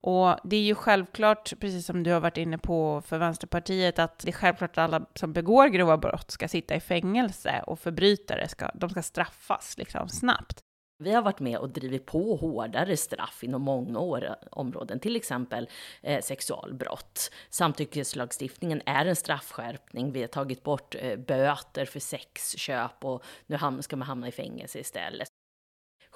Och 0.00 0.36
det 0.44 0.56
är 0.56 0.62
ju 0.62 0.74
självklart, 0.74 1.52
precis 1.60 1.86
som 1.86 2.02
du 2.02 2.12
har 2.12 2.20
varit 2.20 2.36
inne 2.36 2.58
på 2.58 3.02
för 3.06 3.18
Vänsterpartiet, 3.18 3.98
att 3.98 4.18
det 4.18 4.30
är 4.30 4.32
självklart 4.32 4.70
att 4.70 4.78
alla 4.78 5.06
som 5.14 5.32
begår 5.32 5.68
grova 5.68 5.96
brott 5.96 6.30
ska 6.30 6.48
sitta 6.48 6.74
i 6.74 6.80
fängelse 6.80 7.64
och 7.66 7.78
förbrytare 7.78 8.48
ska, 8.48 8.70
de 8.74 8.90
ska 8.90 9.02
straffas 9.02 9.74
liksom 9.78 10.08
snabbt. 10.08 10.62
Vi 11.00 11.12
har 11.12 11.22
varit 11.22 11.40
med 11.40 11.58
och 11.58 11.70
drivit 11.70 12.06
på 12.06 12.36
hårdare 12.36 12.96
straff 12.96 13.44
inom 13.44 13.62
många 13.62 13.98
år, 13.98 14.24
eh, 14.24 14.32
områden, 14.50 15.00
till 15.00 15.16
exempel 15.16 15.68
eh, 16.02 16.22
sexualbrott. 16.22 17.30
Samtyckeslagstiftningen 17.50 18.82
är 18.86 19.06
en 19.06 19.16
straffskärpning. 19.16 20.12
Vi 20.12 20.20
har 20.20 20.28
tagit 20.28 20.62
bort 20.62 20.94
eh, 20.98 21.16
böter 21.16 21.84
för 21.84 22.00
sexköp 22.00 23.04
och 23.04 23.24
nu 23.46 23.58
ska 23.80 23.96
man 23.96 24.08
hamna 24.08 24.28
i 24.28 24.32
fängelse 24.32 24.78
istället. 24.78 25.27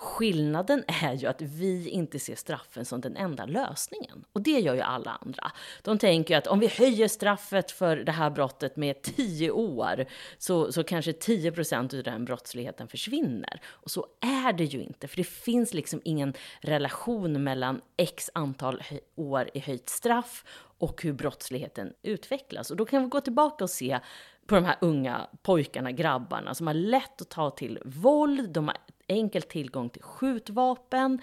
Skillnaden 0.02 0.84
är 0.86 1.12
ju 1.12 1.26
att 1.26 1.42
vi 1.42 1.88
inte 1.88 2.18
ser 2.18 2.34
straffen 2.34 2.84
som 2.84 3.00
den 3.00 3.16
enda 3.16 3.46
lösningen. 3.46 4.24
Och 4.32 4.42
det 4.42 4.60
gör 4.60 4.74
ju 4.74 4.80
alla 4.80 5.18
andra. 5.20 5.52
De 5.82 5.98
tänker 5.98 6.34
ju 6.34 6.38
att 6.38 6.46
om 6.46 6.60
vi 6.60 6.66
höjer 6.66 7.08
straffet 7.08 7.70
för 7.70 7.96
det 7.96 8.12
här 8.12 8.30
brottet 8.30 8.76
med 8.76 9.02
10 9.02 9.50
år 9.50 10.04
så, 10.38 10.72
så 10.72 10.84
kanske 10.84 11.12
10 11.12 11.52
procent 11.52 11.94
av 11.94 12.02
den 12.02 12.24
brottsligheten 12.24 12.88
försvinner. 12.88 13.60
Och 13.66 13.90
så 13.90 14.06
är 14.20 14.52
det 14.52 14.64
ju 14.64 14.82
inte, 14.82 15.08
för 15.08 15.16
det 15.16 15.26
finns 15.26 15.74
liksom 15.74 16.00
ingen 16.04 16.34
relation 16.60 17.44
mellan 17.44 17.80
x 17.96 18.30
antal 18.34 18.82
år 19.14 19.50
i 19.54 19.58
höjt 19.58 19.88
straff 19.88 20.44
och 20.78 21.02
hur 21.02 21.12
brottsligheten 21.12 21.92
utvecklas. 22.02 22.70
Och 22.70 22.76
då 22.76 22.84
kan 22.84 23.02
vi 23.02 23.08
gå 23.08 23.20
tillbaka 23.20 23.64
och 23.64 23.70
se 23.70 24.00
på 24.46 24.54
de 24.54 24.64
här 24.64 24.76
unga 24.80 25.28
pojkarna, 25.42 25.92
grabbarna 25.92 26.54
som 26.54 26.66
har 26.66 26.74
lätt 26.74 27.20
att 27.20 27.28
ta 27.28 27.50
till 27.50 27.78
våld, 27.84 28.50
de 28.50 28.68
har 28.68 28.76
enkel 29.12 29.42
tillgång 29.42 29.90
till 29.90 30.02
skjutvapen 30.02 31.22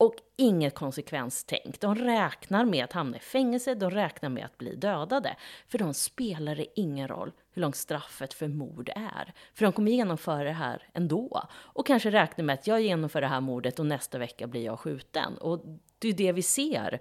och 0.00 0.14
inget 0.36 0.74
konsekvenstänk. 0.74 1.80
De 1.80 1.94
räknar 1.94 2.64
med 2.64 2.84
att 2.84 2.92
hamna 2.92 3.16
i 3.16 3.20
fängelse, 3.20 3.74
de 3.74 3.90
räknar 3.90 4.28
med 4.28 4.44
att 4.44 4.58
bli 4.58 4.74
dödade. 4.74 5.36
För 5.68 5.78
de 5.78 5.94
spelar 5.94 6.56
det 6.56 6.80
ingen 6.80 7.08
roll 7.08 7.32
hur 7.52 7.62
långt 7.62 7.76
straffet 7.76 8.34
för 8.34 8.48
mord 8.48 8.90
är. 8.96 9.32
För 9.54 9.64
de 9.64 9.72
kommer 9.72 9.90
genomföra 9.90 10.44
det 10.44 10.52
här 10.52 10.88
ändå. 10.94 11.42
Och 11.52 11.86
kanske 11.86 12.10
räknar 12.10 12.44
med 12.44 12.54
att 12.54 12.66
jag 12.66 12.80
genomför 12.80 13.20
det 13.20 13.26
här 13.26 13.40
mordet 13.40 13.78
och 13.78 13.86
nästa 13.86 14.18
vecka 14.18 14.46
blir 14.46 14.64
jag 14.64 14.80
skjuten. 14.80 15.38
Och 15.38 15.64
det 15.98 16.08
är 16.08 16.12
det 16.12 16.32
vi 16.32 16.42
ser 16.42 17.00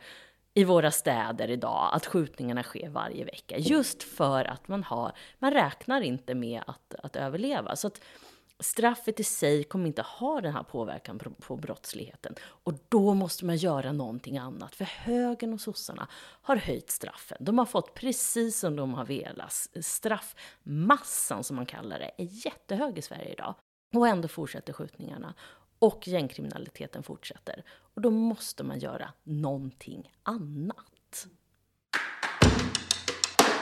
i 0.54 0.64
våra 0.64 0.92
städer 0.92 1.50
idag, 1.50 1.90
att 1.94 2.06
skjutningarna 2.06 2.64
sker 2.64 2.90
varje 2.90 3.26
vecka. 3.26 3.58
Just 3.58 4.04
för 4.04 4.46
att 4.46 4.68
man 4.68 4.84
har, 4.84 5.12
man 5.40 5.54
räknar 5.54 6.02
inte 6.02 6.36
med 6.36 6.62
att, 6.68 6.96
att 7.04 7.16
överleva. 7.16 7.76
Så 7.76 7.88
att 7.88 8.02
straffet 8.60 9.20
i 9.20 9.24
sig 9.24 9.64
kommer 9.64 9.88
inte 9.88 10.02
ha 10.02 10.42
den 10.42 10.54
här 10.54 10.64
påverkan 10.64 11.20
på, 11.20 11.30
på 11.30 11.56
brottsligheten. 11.56 12.36
Och 12.42 12.74
då 12.90 13.14
måste 13.14 13.46
man 13.46 13.58
göra 13.58 13.92
någonting 13.92 14.38
annat. 14.38 14.76
För 14.76 14.86
högern 14.86 15.54
och 15.54 15.62
sossarna 15.62 16.08
har 16.42 16.56
höjt 16.56 16.92
straffen. 16.92 17.38
De 17.40 17.58
har 17.58 17.66
fått 17.66 17.94
precis 17.94 18.60
som 18.60 18.76
de 18.76 18.94
har 18.94 19.06
velat. 19.06 19.68
Straffmassan, 19.82 21.44
som 21.44 21.56
man 21.56 21.66
kallar 21.66 22.00
det, 22.00 22.12
är 22.18 22.46
jättehög 22.46 22.98
i 22.98 23.02
Sverige 23.02 23.32
idag. 23.32 23.56
Och 23.96 24.08
ändå 24.08 24.28
fortsätter 24.28 24.74
skjutningarna. 24.74 25.34
Och 25.80 26.08
gängkriminaliteten 26.08 27.04
fortsätter. 27.04 27.64
Och 27.68 28.02
då 28.02 28.12
måste 28.12 28.64
man 28.64 28.80
göra 28.80 29.14
någonting 29.24 30.12
annat. 30.24 30.99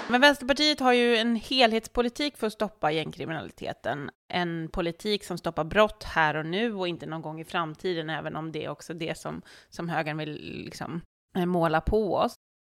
Men 0.09 0.21
Vänsterpartiet 0.21 0.79
har 0.79 0.93
ju 0.93 1.17
en 1.17 1.35
helhetspolitik 1.35 2.37
för 2.37 2.47
att 2.47 2.53
stoppa 2.53 2.91
gängkriminaliteten. 2.91 4.09
En 4.27 4.69
politik 4.69 5.23
som 5.23 5.37
stoppar 5.37 5.63
brott 5.63 6.03
här 6.03 6.35
och 6.35 6.45
nu 6.45 6.73
och 6.73 6.87
inte 6.87 7.05
någon 7.05 7.21
gång 7.21 7.39
i 7.39 7.45
framtiden, 7.45 8.09
även 8.09 8.35
om 8.35 8.51
det 8.51 8.65
är 8.65 8.69
också 8.69 8.93
det 8.93 9.17
som, 9.17 9.41
som 9.69 9.89
högern 9.89 10.17
vill 10.17 10.63
liksom, 10.65 11.01
eh, 11.37 11.45
måla 11.45 11.81
på 11.81 12.15
oss. 12.15 12.33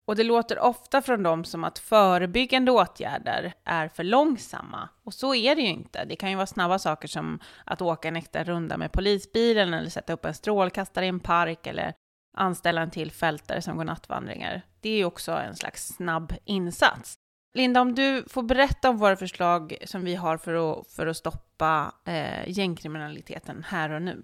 Och 0.06 0.16
det 0.16 0.25
låter 0.25 0.58
ofta 0.58 1.02
från 1.02 1.22
dem 1.22 1.44
som 1.44 1.64
att 1.64 1.78
förebyggande 1.78 2.70
åtgärder 2.70 3.52
är 3.64 3.88
för 3.88 4.04
långsamma. 4.04 4.88
Och 5.04 5.14
så 5.14 5.34
är 5.34 5.56
det 5.56 5.62
ju 5.62 5.68
inte. 5.68 6.04
Det 6.04 6.16
kan 6.16 6.30
ju 6.30 6.37
vara 6.37 6.46
snabba 6.46 6.78
saker 6.78 7.08
som 7.08 7.38
att 7.64 7.82
åka 7.82 8.08
en 8.08 8.16
extra 8.16 8.44
runda 8.44 8.76
med 8.76 8.92
polisbilen 8.92 9.75
eller 9.75 9.90
sätta 9.90 10.12
upp 10.12 10.25
en 10.25 10.34
strålkastare 10.34 11.04
i 11.04 11.08
en 11.08 11.20
park 11.20 11.66
eller 11.66 11.94
anställa 12.37 12.80
en 12.80 12.90
till 12.90 13.10
fältare 13.10 13.62
som 13.62 13.76
går 13.76 13.84
nattvandringar. 13.84 14.62
Det 14.80 14.90
är 14.90 14.96
ju 14.96 15.04
också 15.04 15.32
en 15.32 15.56
slags 15.56 15.87
snabb 15.87 16.34
insats. 16.44 17.14
Linda, 17.54 17.80
om 17.80 17.94
du 17.94 18.25
får 18.28 18.42
berätta 18.42 18.90
om 18.90 18.99
våra 18.99 19.16
förslag 19.16 19.76
som 19.84 20.04
vi 20.04 20.14
har 20.14 20.37
för 20.37 20.54
att, 20.54 20.90
för 20.90 21.06
att 21.06 21.16
stoppa 21.16 21.94
eh, 22.04 22.49
gängkriminaliteten 22.49 23.64
här 23.68 23.90
och 23.90 24.02
nu. 24.02 24.22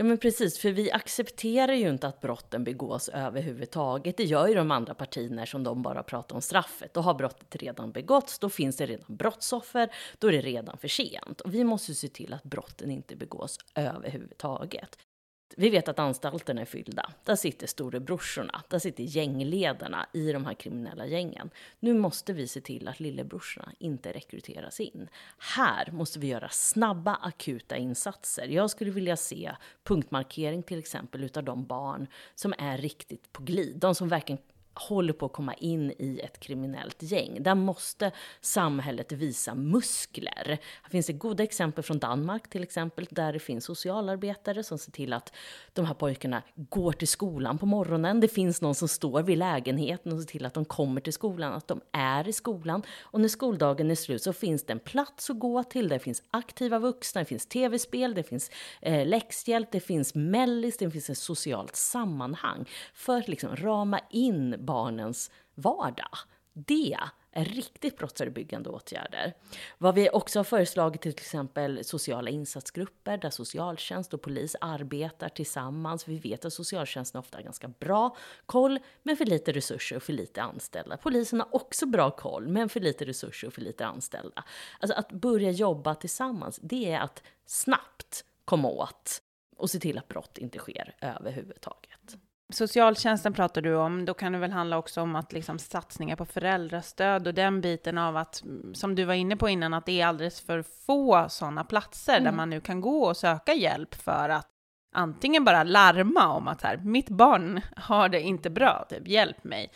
Ja 0.00 0.04
men 0.04 0.18
precis, 0.18 0.58
för 0.58 0.72
vi 0.72 0.92
accepterar 0.92 1.72
ju 1.72 1.88
inte 1.88 2.08
att 2.08 2.20
brotten 2.20 2.64
begås 2.64 3.08
överhuvudtaget. 3.08 4.16
Det 4.16 4.24
gör 4.24 4.48
ju 4.48 4.54
de 4.54 4.70
andra 4.70 4.94
partierna 4.94 5.46
som 5.46 5.64
de 5.64 5.82
bara 5.82 6.02
pratar 6.02 6.36
om 6.36 6.42
straffet. 6.42 6.94
Då 6.94 7.00
har 7.00 7.14
brottet 7.14 7.56
redan 7.62 7.92
begåtts, 7.92 8.38
då 8.38 8.50
finns 8.50 8.76
det 8.76 8.86
redan 8.86 9.16
brottsoffer, 9.16 9.90
då 10.18 10.28
är 10.28 10.32
det 10.32 10.40
redan 10.40 10.78
för 10.78 10.88
sent. 10.88 11.40
Och 11.40 11.54
vi 11.54 11.64
måste 11.64 11.94
se 11.94 12.08
till 12.08 12.34
att 12.34 12.42
brotten 12.42 12.90
inte 12.90 13.16
begås 13.16 13.58
överhuvudtaget. 13.74 14.98
Vi 15.56 15.70
vet 15.70 15.88
att 15.88 15.98
anstalterna 15.98 16.60
är 16.60 16.64
fyllda. 16.64 17.10
Där 17.24 17.36
sitter 17.36 17.66
storebrorsorna, 17.66 18.62
där 18.68 18.78
sitter 18.78 19.02
gängledarna 19.02 20.06
i 20.12 20.32
de 20.32 20.46
här 20.46 20.54
kriminella 20.54 21.06
gängen. 21.06 21.50
Nu 21.80 21.94
måste 21.94 22.32
vi 22.32 22.48
se 22.48 22.60
till 22.60 22.88
att 22.88 23.00
lillebrorsorna 23.00 23.72
inte 23.78 24.12
rekryteras 24.12 24.80
in. 24.80 25.08
Här 25.38 25.90
måste 25.90 26.18
vi 26.18 26.26
göra 26.26 26.48
snabba, 26.48 27.14
akuta 27.14 27.76
insatser. 27.76 28.48
Jag 28.48 28.70
skulle 28.70 28.90
vilja 28.90 29.16
se 29.16 29.52
punktmarkering 29.84 30.62
till 30.62 30.78
exempel 30.78 31.24
utav 31.24 31.44
de 31.44 31.66
barn 31.66 32.06
som 32.34 32.54
är 32.58 32.78
riktigt 32.78 33.32
på 33.32 33.42
glid. 33.42 33.76
De 33.76 33.94
som 33.94 34.08
verkligen 34.08 34.42
håller 34.74 35.12
på 35.12 35.26
att 35.26 35.32
komma 35.32 35.54
in 35.54 35.92
i 35.98 36.20
ett 36.24 36.40
kriminellt 36.40 37.02
gäng. 37.02 37.42
Där 37.42 37.54
måste 37.54 38.10
samhället 38.40 39.12
visa 39.12 39.54
muskler. 39.54 40.58
Här 40.82 40.90
finns 40.90 41.06
det 41.06 41.12
goda 41.12 41.42
exempel 41.42 41.84
från 41.84 41.98
Danmark 41.98 42.50
till 42.50 42.62
exempel, 42.62 43.06
där 43.10 43.32
det 43.32 43.38
finns 43.38 43.64
socialarbetare 43.64 44.64
som 44.64 44.78
ser 44.78 44.92
till 44.92 45.12
att 45.12 45.32
de 45.72 45.84
här 45.84 45.94
pojkarna 45.94 46.42
går 46.54 46.92
till 46.92 47.08
skolan 47.08 47.58
på 47.58 47.66
morgonen. 47.66 48.20
Det 48.20 48.28
finns 48.28 48.60
någon 48.60 48.74
som 48.74 48.88
står 48.88 49.22
vid 49.22 49.38
lägenheten 49.38 50.12
och 50.12 50.20
ser 50.20 50.26
till 50.26 50.46
att 50.46 50.54
de 50.54 50.64
kommer 50.64 51.00
till 51.00 51.12
skolan, 51.12 51.52
att 51.52 51.68
de 51.68 51.80
är 51.92 52.28
i 52.28 52.32
skolan. 52.32 52.82
Och 53.00 53.20
när 53.20 53.28
skoldagen 53.28 53.90
är 53.90 53.94
slut 53.94 54.22
så 54.22 54.32
finns 54.32 54.64
det 54.66 54.72
en 54.72 54.78
plats 54.78 55.30
att 55.30 55.38
gå 55.38 55.64
till, 55.64 55.88
det 55.88 55.98
finns 55.98 56.22
aktiva 56.30 56.78
vuxna, 56.78 57.20
det 57.20 57.24
finns 57.24 57.46
tv-spel, 57.46 58.14
det 58.14 58.22
finns 58.22 58.50
eh, 58.80 59.06
läxhjälp, 59.06 59.68
det 59.72 59.80
finns 59.80 60.14
mellis, 60.14 60.76
det 60.78 60.90
finns 60.90 61.10
ett 61.10 61.18
socialt 61.18 61.76
sammanhang 61.76 62.64
för 62.94 63.18
att 63.18 63.28
liksom 63.28 63.56
rama 63.56 64.00
in 64.10 64.64
barnens 64.68 65.30
vardag. 65.54 66.18
Det 66.52 66.98
är 67.32 67.44
riktigt 67.44 67.98
brottsförebyggande 67.98 68.70
åtgärder. 68.70 69.34
Vad 69.78 69.94
vi 69.94 70.10
också 70.10 70.38
har 70.38 70.44
föreslagit 70.44 71.02
till 71.02 71.10
exempel 71.10 71.84
sociala 71.84 72.30
insatsgrupper 72.30 73.18
där 73.18 73.30
socialtjänst 73.30 74.14
och 74.14 74.22
polis 74.22 74.56
arbetar 74.60 75.28
tillsammans. 75.28 76.08
Vi 76.08 76.18
vet 76.18 76.44
att 76.44 76.52
socialtjänsten 76.52 77.18
ofta 77.18 77.38
har 77.38 77.42
ganska 77.42 77.68
bra 77.68 78.16
koll, 78.46 78.78
men 79.02 79.16
för 79.16 79.24
lite 79.24 79.52
resurser 79.52 79.96
och 79.96 80.02
för 80.02 80.12
lite 80.12 80.42
anställda. 80.42 80.96
Polisen 80.96 81.40
har 81.40 81.54
också 81.54 81.86
bra 81.86 82.10
koll, 82.10 82.48
men 82.48 82.68
för 82.68 82.80
lite 82.80 83.04
resurser 83.04 83.48
och 83.48 83.54
för 83.54 83.62
lite 83.62 83.86
anställda. 83.86 84.44
Alltså 84.80 84.96
att 84.96 85.12
börja 85.12 85.50
jobba 85.50 85.94
tillsammans, 85.94 86.60
det 86.62 86.92
är 86.92 87.00
att 87.00 87.22
snabbt 87.46 88.24
komma 88.44 88.68
åt 88.68 89.22
och 89.56 89.70
se 89.70 89.78
till 89.78 89.98
att 89.98 90.08
brott 90.08 90.38
inte 90.38 90.58
sker 90.58 90.96
överhuvudtaget. 91.00 92.27
Socialtjänsten 92.52 93.32
pratar 93.32 93.62
du 93.62 93.74
om, 93.74 94.04
då 94.04 94.14
kan 94.14 94.32
det 94.32 94.38
väl 94.38 94.52
handla 94.52 94.78
också 94.78 95.00
om 95.00 95.16
att 95.16 95.32
liksom 95.32 95.58
satsningar 95.58 96.16
på 96.16 96.24
föräldrastöd 96.24 97.26
och 97.26 97.34
den 97.34 97.60
biten 97.60 97.98
av 97.98 98.16
att, 98.16 98.42
som 98.74 98.94
du 98.94 99.04
var 99.04 99.14
inne 99.14 99.36
på 99.36 99.48
innan, 99.48 99.74
att 99.74 99.86
det 99.86 100.00
är 100.00 100.06
alldeles 100.06 100.40
för 100.40 100.62
få 100.62 101.26
sådana 101.28 101.64
platser 101.64 102.12
mm. 102.12 102.24
där 102.24 102.32
man 102.32 102.50
nu 102.50 102.60
kan 102.60 102.80
gå 102.80 103.04
och 103.04 103.16
söka 103.16 103.54
hjälp 103.54 103.94
för 103.94 104.28
att 104.28 104.48
antingen 104.94 105.44
bara 105.44 105.62
larma 105.62 106.28
om 106.28 106.48
att 106.48 106.62
här, 106.62 106.76
mitt 106.76 107.08
barn 107.08 107.60
har 107.76 108.08
det 108.08 108.20
inte 108.20 108.50
bra, 108.50 108.86
typ 108.88 109.08
hjälp 109.08 109.44
mig. 109.44 109.70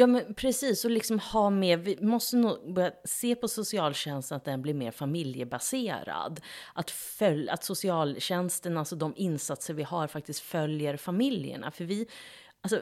Ja, 0.00 0.06
men 0.06 0.34
precis. 0.34 0.84
Och 0.84 0.90
liksom 0.90 1.18
ha 1.18 1.50
med, 1.50 1.78
vi 1.78 1.98
måste 2.00 2.36
nog 2.36 2.74
börja 2.74 2.92
se 3.04 3.34
på 3.34 3.48
socialtjänsten 3.48 4.36
att 4.36 4.44
den 4.44 4.62
blir 4.62 4.74
mer 4.74 4.90
familjebaserad. 4.90 6.40
Att, 6.74 6.90
följ, 6.90 7.48
att 7.48 7.64
socialtjänsten, 7.64 8.76
alltså 8.76 8.96
de 8.96 9.12
insatser 9.16 9.74
vi 9.74 9.82
har, 9.82 10.06
faktiskt 10.06 10.40
följer 10.40 10.96
familjerna. 10.96 11.70
För 11.70 11.84
vi, 11.84 12.06
alltså, 12.60 12.80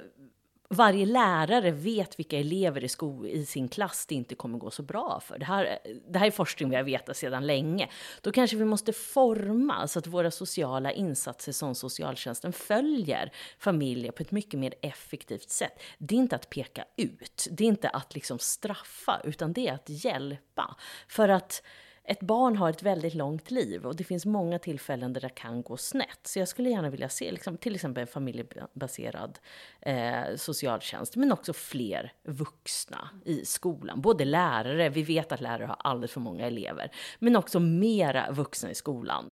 varje 0.68 1.06
lärare 1.06 1.70
vet 1.70 2.18
vilka 2.18 2.38
elever 2.38 2.84
i, 2.84 2.88
sko 2.88 3.26
i 3.26 3.46
sin 3.46 3.68
klass 3.68 4.06
det 4.06 4.14
inte 4.14 4.34
kommer 4.34 4.58
gå 4.58 4.70
så 4.70 4.82
bra 4.82 5.20
för. 5.24 5.38
Det 5.38 5.44
här, 5.44 5.78
det 6.08 6.18
här 6.18 6.26
är 6.26 6.30
forskning 6.30 6.70
vi 6.70 6.76
har 6.76 6.82
vetat 6.82 7.16
sedan 7.16 7.46
länge. 7.46 7.88
Då 8.20 8.32
kanske 8.32 8.56
vi 8.56 8.64
måste 8.64 8.92
forma 8.92 9.88
så 9.88 9.98
att 9.98 10.06
våra 10.06 10.30
sociala 10.30 10.92
insatser 10.92 11.52
som 11.52 11.74
socialtjänsten 11.74 12.52
följer 12.52 13.32
familjer 13.58 14.12
på 14.12 14.22
ett 14.22 14.30
mycket 14.30 14.60
mer 14.60 14.74
effektivt 14.82 15.50
sätt. 15.50 15.82
Det 15.98 16.14
är 16.14 16.18
inte 16.18 16.36
att 16.36 16.50
peka 16.50 16.84
ut, 16.96 17.48
det 17.50 17.64
är 17.64 17.68
inte 17.68 17.88
att 17.88 18.14
liksom 18.14 18.38
straffa, 18.38 19.20
utan 19.24 19.52
det 19.52 19.68
är 19.68 19.74
att 19.74 19.88
hjälpa. 20.04 20.76
För 21.08 21.28
att 21.28 21.62
ett 22.08 22.20
barn 22.20 22.56
har 22.56 22.70
ett 22.70 22.82
väldigt 22.82 23.14
långt 23.14 23.50
liv 23.50 23.86
och 23.86 23.96
det 23.96 24.04
finns 24.04 24.26
många 24.26 24.58
tillfällen 24.58 25.12
där 25.12 25.20
det 25.20 25.28
kan 25.28 25.62
gå 25.62 25.76
snett. 25.76 26.20
Så 26.22 26.38
jag 26.38 26.48
skulle 26.48 26.70
gärna 26.70 26.90
vilja 26.90 27.08
se 27.08 27.32
liksom, 27.32 27.56
till 27.56 27.74
exempel 27.74 28.00
en 28.00 28.06
familjebaserad 28.06 29.38
eh, 29.80 30.36
socialtjänst, 30.36 31.16
men 31.16 31.32
också 31.32 31.52
fler 31.52 32.12
vuxna 32.22 33.10
i 33.24 33.44
skolan. 33.44 34.00
Både 34.00 34.24
lärare, 34.24 34.88
vi 34.88 35.02
vet 35.02 35.32
att 35.32 35.40
lärare 35.40 35.66
har 35.66 35.76
alldeles 35.78 36.12
för 36.12 36.20
många 36.20 36.46
elever, 36.46 36.90
men 37.18 37.36
också 37.36 37.60
mera 37.60 38.30
vuxna 38.30 38.70
i 38.70 38.74
skolan. 38.74 39.28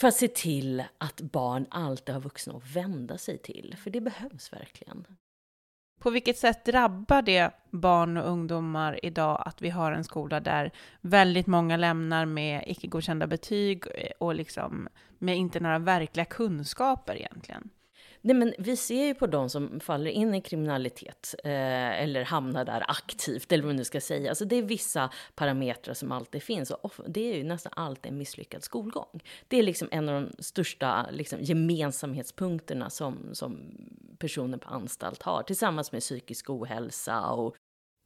För 0.00 0.08
att 0.08 0.14
se 0.14 0.28
till 0.28 0.84
att 0.98 1.20
barn 1.20 1.66
alltid 1.70 2.14
har 2.14 2.22
vuxna 2.22 2.56
att 2.56 2.76
vända 2.76 3.18
sig 3.18 3.38
till, 3.38 3.76
för 3.78 3.90
det 3.90 4.00
behövs 4.00 4.52
verkligen. 4.52 5.06
På 6.04 6.10
vilket 6.10 6.38
sätt 6.38 6.64
drabbar 6.64 7.22
det 7.22 7.50
barn 7.70 8.16
och 8.16 8.30
ungdomar 8.30 9.00
idag 9.02 9.42
att 9.46 9.62
vi 9.62 9.70
har 9.70 9.92
en 9.92 10.04
skola 10.04 10.40
där 10.40 10.70
väldigt 11.00 11.46
många 11.46 11.76
lämnar 11.76 12.26
med 12.26 12.64
icke 12.66 12.86
godkända 12.86 13.26
betyg 13.26 13.84
eh, 13.94 14.10
och 14.18 14.34
liksom 14.34 14.88
med 15.18 15.36
inte 15.36 15.60
några 15.60 15.78
verkliga 15.78 16.24
kunskaper 16.24 17.14
egentligen? 17.16 17.70
Nej, 18.26 18.36
men 18.36 18.54
vi 18.58 18.76
ser 18.76 19.04
ju 19.04 19.14
på 19.14 19.26
de 19.26 19.50
som 19.50 19.80
faller 19.80 20.10
in 20.10 20.34
i 20.34 20.40
kriminalitet 20.40 21.34
eh, 21.44 22.02
eller 22.02 22.24
hamnar 22.24 22.64
där 22.64 22.84
aktivt, 22.88 23.52
eller 23.52 23.62
vad 23.62 23.68
man 23.68 23.76
nu 23.76 23.84
ska 23.84 24.00
säga. 24.00 24.28
Alltså 24.28 24.44
det 24.44 24.56
är 24.56 24.62
vissa 24.62 25.10
parametrar 25.34 25.94
som 25.94 26.12
alltid 26.12 26.42
finns 26.42 26.70
och 26.70 26.92
det 27.06 27.32
är 27.32 27.36
ju 27.36 27.44
nästan 27.44 27.72
alltid 27.76 28.12
en 28.12 28.18
misslyckad 28.18 28.62
skolgång. 28.62 29.20
Det 29.48 29.58
är 29.58 29.62
liksom 29.62 29.88
en 29.90 30.08
av 30.08 30.22
de 30.22 30.42
största 30.42 31.06
liksom, 31.10 31.38
gemensamhetspunkterna 31.42 32.90
som, 32.90 33.28
som 33.32 33.58
personer 34.18 34.58
på 34.58 34.68
anstalt 34.68 35.22
har, 35.22 35.42
tillsammans 35.42 35.92
med 35.92 36.00
psykisk 36.00 36.50
ohälsa 36.50 37.30
och 37.30 37.54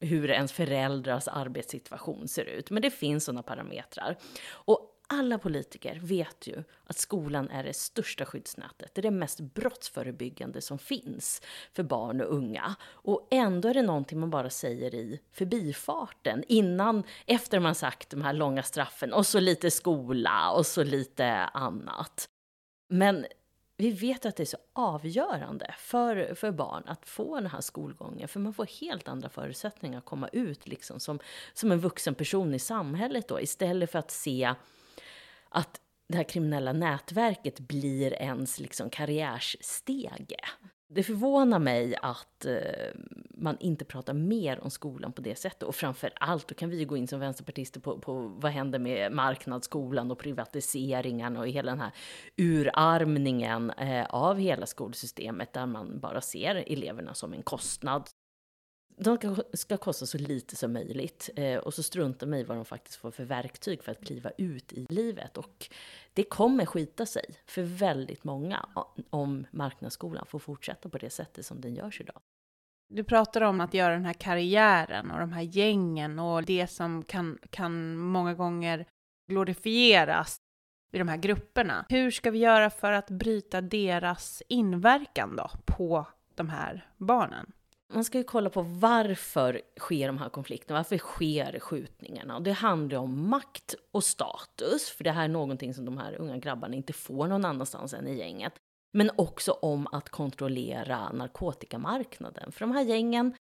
hur 0.00 0.30
ens 0.30 0.52
föräldrars 0.52 1.28
arbetssituation 1.28 2.28
ser 2.28 2.44
ut. 2.44 2.70
Men 2.70 2.82
det 2.82 2.90
finns 2.90 3.24
sådana 3.24 3.42
parametrar. 3.42 4.16
Och 4.50 4.97
alla 5.10 5.38
politiker 5.38 6.00
vet 6.02 6.46
ju 6.46 6.64
att 6.84 6.98
skolan 6.98 7.50
är 7.50 7.64
det 7.64 7.72
största 7.72 8.24
skyddsnätet. 8.24 8.94
Det 8.94 9.00
är 9.00 9.02
det 9.02 9.10
mest 9.10 9.40
brottsförebyggande 9.40 10.60
som 10.60 10.78
finns 10.78 11.42
för 11.72 11.82
barn 11.82 12.20
och 12.20 12.34
unga. 12.34 12.76
Och 12.84 13.28
ändå 13.30 13.68
är 13.68 13.74
det 13.74 13.82
någonting 13.82 14.20
man 14.20 14.30
bara 14.30 14.50
säger 14.50 14.94
i 14.94 15.20
förbifarten 15.32 16.44
innan, 16.48 17.02
efter 17.26 17.60
man 17.60 17.74
sagt 17.74 18.10
de 18.10 18.22
här 18.22 18.32
långa 18.32 18.62
straffen 18.62 19.12
och 19.12 19.26
så 19.26 19.40
lite 19.40 19.70
skola 19.70 20.50
och 20.50 20.66
så 20.66 20.84
lite 20.84 21.28
annat. 21.44 22.28
Men 22.88 23.26
vi 23.76 23.90
vet 23.90 24.26
att 24.26 24.36
det 24.36 24.42
är 24.42 24.44
så 24.44 24.58
avgörande 24.72 25.74
för, 25.78 26.34
för 26.34 26.50
barn 26.50 26.82
att 26.86 27.08
få 27.08 27.34
den 27.34 27.46
här 27.46 27.60
skolgången, 27.60 28.28
för 28.28 28.40
man 28.40 28.54
får 28.54 28.80
helt 28.80 29.08
andra 29.08 29.28
förutsättningar 29.28 29.98
att 29.98 30.04
komma 30.04 30.28
ut 30.28 30.66
liksom 30.66 31.00
som, 31.00 31.18
som 31.52 31.72
en 31.72 31.80
vuxen 31.80 32.14
person 32.14 32.54
i 32.54 32.58
samhället 32.58 33.28
då, 33.28 33.40
istället 33.40 33.92
för 33.92 33.98
att 33.98 34.10
se 34.10 34.54
att 35.48 35.80
det 36.08 36.16
här 36.16 36.24
kriminella 36.24 36.72
nätverket 36.72 37.60
blir 37.60 38.12
ens 38.12 38.60
liksom 38.60 38.90
karriärsstege. 38.90 40.36
Det 40.90 41.02
förvånar 41.02 41.58
mig 41.58 41.96
att 42.02 42.44
eh, 42.44 43.00
man 43.30 43.56
inte 43.60 43.84
pratar 43.84 44.14
mer 44.14 44.60
om 44.60 44.70
skolan 44.70 45.12
på 45.12 45.22
det 45.22 45.38
sättet. 45.38 45.62
Och 45.62 45.74
framför 45.74 46.10
allt, 46.20 46.48
då 46.48 46.54
kan 46.54 46.70
vi 46.70 46.84
gå 46.84 46.96
in 46.96 47.08
som 47.08 47.20
vänsterpartister 47.20 47.80
på, 47.80 47.98
på 47.98 48.12
vad 48.20 48.52
händer 48.52 48.78
med 48.78 49.12
marknadsskolan 49.12 50.10
och 50.10 50.18
privatiseringen 50.18 51.36
och 51.36 51.48
hela 51.48 51.70
den 51.70 51.80
här 51.80 51.92
urarmningen 52.36 53.70
eh, 53.70 54.06
av 54.06 54.38
hela 54.38 54.66
skolsystemet 54.66 55.52
där 55.52 55.66
man 55.66 56.00
bara 56.00 56.20
ser 56.20 56.54
eleverna 56.54 57.14
som 57.14 57.32
en 57.32 57.42
kostnad 57.42 58.08
de 58.98 59.36
ska 59.52 59.76
kosta 59.76 60.06
så 60.06 60.18
lite 60.18 60.56
som 60.56 60.72
möjligt 60.72 61.30
eh, 61.36 61.58
och 61.58 61.74
så 61.74 61.82
struntar 61.82 62.26
man 62.26 62.38
i 62.38 62.44
vad 62.44 62.56
de 62.56 62.64
faktiskt 62.64 62.96
får 62.96 63.10
för 63.10 63.24
verktyg 63.24 63.82
för 63.82 63.92
att 63.92 64.04
kliva 64.04 64.30
ut 64.38 64.72
i 64.72 64.86
livet. 64.88 65.36
Och 65.36 65.70
det 66.12 66.22
kommer 66.22 66.66
skita 66.66 67.06
sig 67.06 67.24
för 67.46 67.62
väldigt 67.62 68.24
många 68.24 68.68
om 69.10 69.46
marknadsskolan 69.50 70.26
får 70.26 70.38
fortsätta 70.38 70.88
på 70.88 70.98
det 70.98 71.10
sättet 71.10 71.46
som 71.46 71.60
den 71.60 71.74
görs 71.74 72.00
idag. 72.00 72.20
Du 72.88 73.04
pratar 73.04 73.40
om 73.40 73.60
att 73.60 73.74
göra 73.74 73.92
den 73.92 74.04
här 74.04 74.12
karriären 74.12 75.10
och 75.10 75.18
de 75.18 75.32
här 75.32 75.42
gängen 75.42 76.18
och 76.18 76.44
det 76.44 76.66
som 76.66 77.02
kan, 77.02 77.38
kan 77.50 77.96
många 77.96 78.34
gånger 78.34 78.86
glorifieras 79.30 80.36
i 80.92 80.98
de 80.98 81.08
här 81.08 81.16
grupperna. 81.16 81.86
Hur 81.88 82.10
ska 82.10 82.30
vi 82.30 82.38
göra 82.38 82.70
för 82.70 82.92
att 82.92 83.10
bryta 83.10 83.60
deras 83.60 84.42
inverkan 84.48 85.36
då 85.36 85.50
på 85.64 86.06
de 86.34 86.48
här 86.48 86.90
barnen? 86.96 87.52
Man 87.92 88.04
ska 88.04 88.18
ju 88.18 88.24
kolla 88.24 88.50
på 88.50 88.62
varför 88.62 89.62
sker 89.80 90.06
de 90.06 90.18
här 90.18 90.28
konflikterna, 90.28 90.78
varför 90.78 90.98
sker 90.98 91.58
skjutningarna? 91.58 92.36
Och 92.36 92.42
det 92.42 92.52
handlar 92.52 92.98
om 92.98 93.28
makt 93.28 93.74
och 93.90 94.04
status, 94.04 94.90
för 94.90 95.04
det 95.04 95.10
här 95.10 95.24
är 95.24 95.28
någonting 95.28 95.74
som 95.74 95.84
de 95.84 95.98
här 95.98 96.14
unga 96.20 96.36
grabbarna 96.36 96.74
inte 96.74 96.92
får 96.92 97.26
någon 97.26 97.44
annanstans 97.44 97.94
än 97.94 98.08
i 98.08 98.18
gänget. 98.18 98.52
Men 98.92 99.10
också 99.16 99.52
om 99.52 99.86
att 99.92 100.08
kontrollera 100.08 101.12
narkotikamarknaden, 101.12 102.52
för 102.52 102.60
de 102.60 102.72
här 102.72 102.82
gängen 102.82 103.34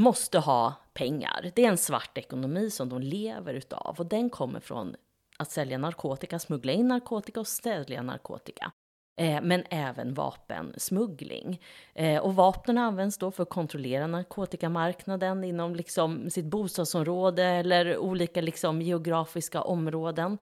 måste 0.00 0.38
ha 0.38 0.74
pengar. 0.92 1.52
Det 1.54 1.64
är 1.64 1.68
en 1.68 1.78
svart 1.78 2.18
ekonomi 2.18 2.70
som 2.70 2.88
de 2.88 3.00
lever 3.00 3.54
utav 3.54 3.96
och 3.98 4.06
den 4.06 4.30
kommer 4.30 4.60
från 4.60 4.96
att 5.36 5.50
sälja 5.50 5.78
narkotika, 5.78 6.38
smuggla 6.38 6.72
in 6.72 6.88
narkotika 6.88 7.40
och 7.40 7.48
sälja 7.48 8.02
narkotika. 8.02 8.72
Eh, 9.18 9.40
men 9.42 9.64
även 9.70 10.14
vapensmuggling. 10.14 11.60
Eh, 11.94 12.22
och 12.22 12.34
vapnen 12.34 12.78
används 12.78 13.18
då 13.18 13.30
för 13.30 13.42
att 13.42 13.48
kontrollera 13.48 14.06
narkotikamarknaden 14.06 15.44
inom 15.44 15.74
liksom 15.74 16.30
sitt 16.30 16.44
bostadsområde 16.44 17.44
eller 17.44 17.98
olika 17.98 18.40
liksom 18.40 18.82
geografiska 18.82 19.62
områden. 19.62 20.38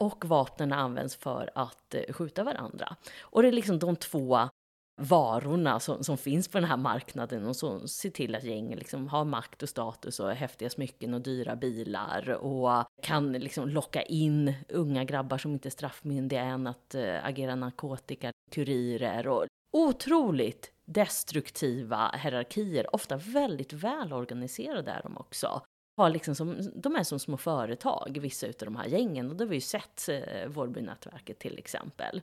Och 0.00 0.24
vapnen 0.24 0.72
används 0.72 1.16
för 1.16 1.50
att 1.54 1.94
eh, 1.94 2.12
skjuta 2.12 2.44
varandra. 2.44 2.96
Och 3.20 3.42
det 3.42 3.48
är 3.48 3.52
liksom 3.52 3.78
de 3.78 3.96
två 3.96 4.48
varorna 4.96 5.80
som, 5.80 6.04
som 6.04 6.18
finns 6.18 6.48
på 6.48 6.58
den 6.58 6.68
här 6.68 6.76
marknaden 6.76 7.46
och 7.46 7.56
så 7.56 7.88
se 7.88 8.10
till 8.10 8.34
att 8.34 8.44
gängen 8.44 8.78
liksom 8.78 9.08
har 9.08 9.24
makt 9.24 9.62
och 9.62 9.68
status 9.68 10.20
och 10.20 10.30
häftiga 10.30 10.70
smycken 10.70 11.14
och 11.14 11.20
dyra 11.20 11.56
bilar 11.56 12.30
och 12.30 12.84
kan 13.02 13.32
liksom 13.32 13.68
locka 13.68 14.02
in 14.02 14.54
unga 14.68 15.04
grabbar 15.04 15.38
som 15.38 15.52
inte 15.52 15.68
är 15.68 15.70
straffmyndiga 15.70 16.40
än 16.42 16.66
att 16.66 16.94
äh, 16.94 17.26
agera 17.26 17.54
narkotikakurirer 17.54 19.28
och 19.28 19.46
otroligt 19.72 20.72
destruktiva 20.84 22.10
hierarkier, 22.22 22.94
ofta 22.94 23.16
väldigt 23.16 23.72
välorganiserade 23.72 24.90
är 24.90 25.02
de 25.02 25.16
också. 25.16 25.62
Har 25.96 26.10
liksom 26.10 26.34
som, 26.34 26.70
de 26.74 26.96
är 26.96 27.02
som 27.02 27.18
små 27.18 27.36
företag, 27.36 28.18
vissa 28.22 28.46
av 28.46 28.52
de 28.58 28.76
här 28.76 28.86
gängen. 28.86 29.30
Och 29.30 29.36
det 29.36 29.44
har 29.44 29.48
vi 29.48 29.54
ju 29.54 29.60
sett, 29.60 30.08
eh, 30.08 30.48
Vårbynätverket 30.48 31.38
till 31.38 31.58
exempel. 31.58 32.22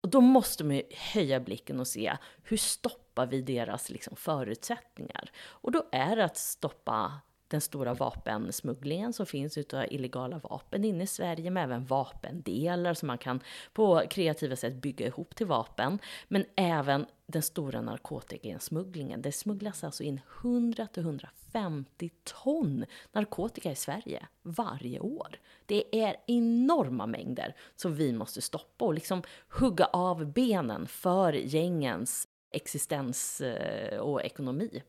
Och 0.00 0.08
då 0.08 0.20
måste 0.20 0.64
man 0.64 0.76
ju 0.76 0.82
höja 0.90 1.40
blicken 1.40 1.80
och 1.80 1.86
se 1.86 2.16
hur 2.42 2.56
stoppar 2.56 3.26
vi 3.26 3.42
deras 3.42 3.90
liksom 3.90 4.16
förutsättningar? 4.16 5.30
Och 5.38 5.72
då 5.72 5.88
är 5.92 6.16
det 6.16 6.24
att 6.24 6.36
stoppa 6.36 7.20
den 7.50 7.60
stora 7.60 7.94
vapensmugglingen 7.94 9.12
som 9.12 9.26
finns 9.26 9.58
utav 9.58 9.84
illegala 9.90 10.38
vapen 10.38 10.84
inne 10.84 11.04
i 11.04 11.06
Sverige, 11.06 11.50
men 11.50 11.62
även 11.62 11.84
vapendelar 11.84 12.94
som 12.94 13.06
man 13.06 13.18
kan 13.18 13.40
på 13.72 14.02
kreativa 14.10 14.56
sätt 14.56 14.74
bygga 14.74 15.06
ihop 15.06 15.36
till 15.36 15.46
vapen. 15.46 15.98
Men 16.28 16.44
även 16.56 17.06
den 17.26 17.42
stora 17.42 17.80
narkotikasmugglingen. 17.80 19.22
Det 19.22 19.32
smugglas 19.32 19.84
alltså 19.84 20.02
in 20.02 20.20
100-150 20.42 22.10
ton 22.24 22.84
narkotika 23.12 23.70
i 23.70 23.76
Sverige 23.76 24.26
varje 24.42 25.00
år. 25.00 25.40
Det 25.66 26.00
är 26.02 26.16
enorma 26.26 27.06
mängder 27.06 27.54
som 27.76 27.94
vi 27.94 28.12
måste 28.12 28.42
stoppa 28.42 28.84
och 28.84 28.94
liksom 28.94 29.22
hugga 29.48 29.84
av 29.84 30.32
benen 30.32 30.86
för 30.86 31.32
gängens 31.32 32.28
existens 32.50 33.40
eh, 33.40 33.98
och 33.98 34.22
ekonomi. 34.22 34.82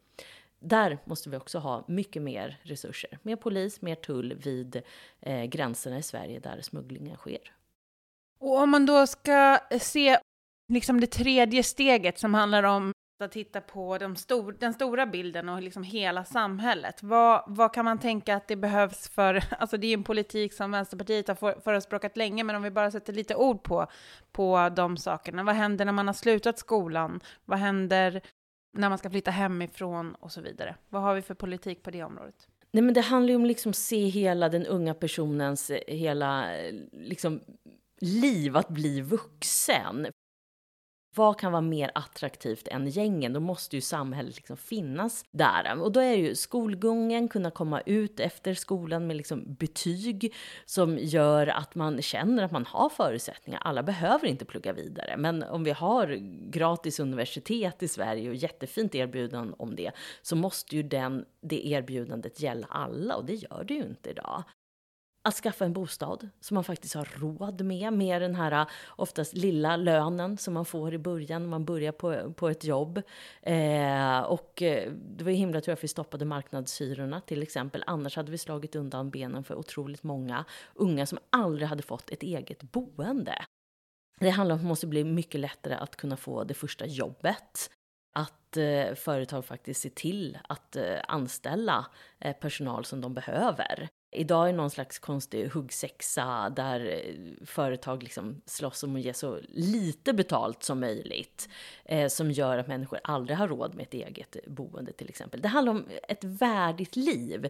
Där 0.64 0.98
måste 1.06 1.30
vi 1.30 1.38
också 1.38 1.60
ha 1.60 1.86
mycket 1.88 2.22
mer 2.22 2.60
resurser. 2.64 3.20
Mer 3.22 3.36
polis, 3.36 3.82
mer 3.82 3.96
tull 3.96 4.34
vid 4.34 4.82
eh, 5.20 5.44
gränserna 5.44 5.98
i 5.98 6.04
Sverige 6.04 6.40
där 6.40 6.62
smugglingen 6.62 7.18
sker. 7.18 7.54
Och 8.40 8.58
om 8.58 8.70
man 8.70 8.86
då 8.86 9.08
ska 9.08 9.60
eh, 9.70 9.80
se 9.80 10.18
liksom 10.74 11.00
det 11.00 11.08
tredje 11.08 11.64
steget 11.64 12.20
som 12.20 12.34
handlar 12.34 12.64
om 12.64 12.94
att 13.24 13.32
titta 13.32 13.62
på 13.62 13.98
de 13.98 14.16
stor, 14.16 14.56
den 14.60 14.74
stora 14.74 15.06
bilden 15.06 15.50
och 15.50 15.62
liksom 15.62 15.84
hela 15.84 16.24
samhället. 16.24 17.04
Vad, 17.04 17.44
vad 17.48 17.74
kan 17.74 17.86
man 17.86 18.00
tänka 18.00 18.36
att 18.36 18.48
det 18.48 18.56
behövs 18.56 19.10
för, 19.10 19.44
alltså 19.60 19.78
det 19.78 19.88
är 19.88 19.90
ju 19.90 19.94
en 19.94 20.04
politik 20.04 20.54
som 20.54 20.72
Vänsterpartiet 20.72 21.28
har 21.28 21.62
förespråkat 21.62 22.18
länge, 22.18 22.44
men 22.44 22.56
om 22.56 22.64
vi 22.64 22.72
bara 22.72 22.92
sätter 22.92 23.14
lite 23.14 23.36
ord 23.36 23.64
på, 23.64 23.88
på 24.32 24.70
de 24.76 24.98
sakerna. 24.98 25.44
Vad 25.44 25.56
händer 25.56 25.86
när 25.86 25.92
man 25.92 26.08
har 26.08 26.14
slutat 26.14 26.60
skolan? 26.60 27.20
Vad 27.46 27.60
händer 27.60 28.22
när 28.72 28.90
man 28.90 28.98
ska 28.98 29.10
flytta 29.10 29.32
hemifrån 29.32 30.16
och 30.16 30.32
så 30.32 30.42
vidare? 30.42 30.76
Vad 30.90 31.02
har 31.02 31.16
vi 31.16 31.22
för 31.22 31.34
politik 31.34 31.84
på 31.84 31.92
det 31.92 32.04
området? 32.04 32.48
Nej, 32.72 32.84
men 32.84 32.94
det 32.94 33.02
handlar 33.02 33.30
ju 33.30 33.36
om 33.36 33.46
liksom 33.46 33.74
se 33.74 34.06
hela 34.06 34.50
den 34.50 34.66
unga 34.66 34.94
personens 34.94 35.70
eh, 35.70 35.96
hela 35.96 36.58
eh, 36.58 36.74
liksom, 36.92 37.42
liv 38.02 38.58
att 38.58 38.70
bli 38.70 39.02
vuxen. 39.02 40.08
Vad 41.16 41.40
kan 41.40 41.52
vara 41.52 41.62
mer 41.62 41.92
attraktivt 41.96 42.68
än 42.68 42.88
gängen? 42.88 43.34
Då 43.34 43.40
måste 43.40 43.76
ju 43.76 43.82
samhället 43.82 44.36
liksom 44.36 44.58
finnas 44.58 45.26
där. 45.32 45.82
Och 45.82 45.92
då 45.92 46.00
är 46.00 46.14
ju 46.14 46.36
skolgången, 46.36 47.28
kunna 47.28 47.52
komma 47.52 47.82
ut 47.82 48.20
efter 48.20 48.54
skolan 48.54 49.08
med 49.08 49.18
liksom 49.18 49.56
betyg 49.60 50.34
som 50.66 50.98
gör 50.98 51.48
att 51.48 51.76
man 51.76 52.02
känner 52.02 52.44
att 52.44 52.52
man 52.52 52.66
har 52.66 52.90
förutsättningar. 52.90 53.62
Alla 53.64 53.84
behöver 53.84 54.28
inte 54.28 54.46
plugga 54.46 54.74
vidare, 54.74 55.18
men 55.18 55.44
om 55.44 55.64
vi 55.64 55.72
har 55.72 56.18
gratis 56.52 57.00
universitet 57.00 57.84
i 57.84 57.88
Sverige 57.88 58.30
och 58.30 58.36
jättefint 58.36 58.96
erbjudande 58.96 59.54
om 59.58 59.76
det, 59.76 59.92
så 60.22 60.36
måste 60.36 60.76
ju 60.76 60.84
den, 60.84 61.26
det 61.42 61.68
erbjudandet 61.68 62.42
gälla 62.42 62.68
alla 62.70 63.16
och 63.16 63.26
det 63.26 63.36
gör 63.36 63.64
det 63.68 63.74
ju 63.74 63.84
inte 63.84 64.10
idag 64.10 64.44
att 65.24 65.36
skaffa 65.36 65.66
en 65.66 65.74
bostad 65.74 66.30
som 66.40 66.56
man 66.56 66.64
faktiskt 66.64 66.96
har 66.96 67.10
råd 67.20 67.62
med, 67.62 67.94
med 67.94 68.22
den 68.22 68.36
här 68.36 68.52
eh, 68.52 68.68
oftast 68.88 69.34
lilla 69.34 69.76
lönen 69.76 70.38
som 70.38 70.54
man 70.54 70.66
får 70.66 70.94
i 70.94 70.98
början 70.98 71.42
när 71.42 71.50
man 71.50 71.66
börjar 71.66 71.92
på, 71.92 72.34
på 72.34 72.50
ett 72.50 72.64
jobb. 72.64 73.02
Eh, 73.42 74.20
och 74.20 74.62
eh, 74.62 74.92
det 74.92 75.24
var 75.24 75.32
ju 75.32 75.38
himla 75.38 75.62
tur 75.62 75.74
att 75.74 75.84
vi 75.84 75.88
stoppade 75.88 76.26
marknadshyrorna 76.26 77.22
till 77.22 77.44
exempel, 77.44 77.84
annars 77.88 78.16
hade 78.16 78.32
vi 78.32 78.38
slagit 78.38 78.76
undan 78.76 79.10
benen 79.10 79.44
för 79.44 79.56
otroligt 79.56 80.04
många 80.04 80.46
unga 80.74 81.06
som 81.06 81.20
aldrig 81.30 81.68
hade 81.68 81.84
fått 81.84 82.10
ett 82.10 82.24
eget 82.24 82.72
boende. 82.72 83.46
Det 84.20 84.30
handlar 84.30 84.54
om 84.54 84.58
att 84.58 84.64
det 84.64 84.68
måste 84.68 84.88
bli 84.88 85.04
mycket 85.04 85.42
lättare 85.42 85.74
att 85.74 85.96
kunna 85.96 86.18
få 86.18 86.44
det 86.44 86.54
första 86.54 86.86
jobbet 86.86 87.70
att 88.14 88.58
eh, 88.58 88.96
företag 88.96 89.46
faktiskt 89.46 89.82
ser 89.82 89.90
till 89.90 90.38
att 90.44 90.76
eh, 90.76 91.00
anställa 91.08 91.86
eh, 92.20 92.36
personal 92.36 92.86
som 92.86 93.02
de 93.02 93.14
behöver. 93.14 93.90
Idag 94.12 94.48
är 94.48 94.52
det 94.52 94.58
någon 94.58 94.70
slags 94.70 95.00
konstig 95.00 95.48
huggsexa 95.48 96.50
där 96.50 96.86
eh, 96.86 97.46
företag 97.46 98.04
liksom 98.04 98.42
slåss 98.46 98.84
om 98.84 98.96
att 98.96 99.02
ge 99.02 99.14
så 99.14 99.40
lite 99.50 100.14
betalt 100.14 100.64
som 100.64 100.80
möjligt. 100.80 101.50
Eh, 101.86 102.08
som 102.08 102.32
gör 102.32 102.58
att 102.58 102.68
människor 102.68 103.00
aldrig 103.04 103.38
har 103.38 103.48
råd 103.48 103.76
med 103.76 103.84
ett 103.84 103.94
eget 103.94 104.38
boende 104.48 104.92
till 104.94 105.10
exempel. 105.10 105.42
Det 105.42 105.48
handlar 105.48 105.72
om 105.72 105.88
ett 106.08 106.24
värdigt 106.24 106.96
liv. 106.96 107.50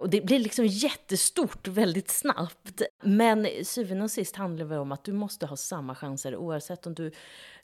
Och 0.00 0.10
det 0.10 0.20
blir 0.20 0.38
liksom 0.38 0.66
jättestort 0.66 1.68
väldigt 1.68 2.10
snabbt. 2.10 2.82
Men 3.02 3.46
syvende 3.62 4.04
och 4.04 4.10
sist 4.10 4.36
handlar 4.36 4.66
det 4.66 4.78
om 4.78 4.92
att 4.92 5.04
du 5.04 5.12
måste 5.12 5.46
ha 5.46 5.56
samma 5.56 5.94
chanser 5.94 6.36
oavsett 6.36 6.86
om 6.86 6.94
du 6.94 7.10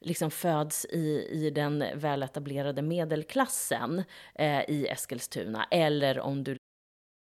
liksom 0.01 0.31
föds 0.31 0.85
i, 0.85 1.29
i 1.31 1.51
den 1.51 1.85
väletablerade 1.95 2.83
medelklassen 2.83 4.05
eh, 4.35 4.71
i 4.71 4.87
Eskilstuna 4.91 5.67
eller 5.71 6.21
om 6.21 6.45
du 6.45 6.57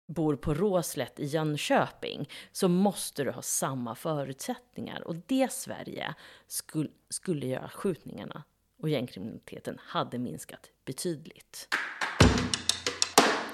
bor 0.08 0.36
på 0.36 0.54
Råslätt 0.54 1.20
i 1.20 1.26
Jönköping 1.26 2.30
så 2.52 2.67
måste 2.67 3.24
du 3.24 3.32
ha 3.32 3.41
samma 3.41 3.96
förutsättningar. 3.96 5.08
Och 5.08 5.15
det 5.15 5.52
Sverige 5.52 6.13
skulle, 6.48 6.89
skulle 7.10 7.48
göra 7.48 7.70
skjutningarna 7.70 8.43
och 8.82 8.89
gängkriminaliteten 8.89 9.78
hade 9.82 10.17
minskat 10.17 10.72
betydligt. 10.86 11.67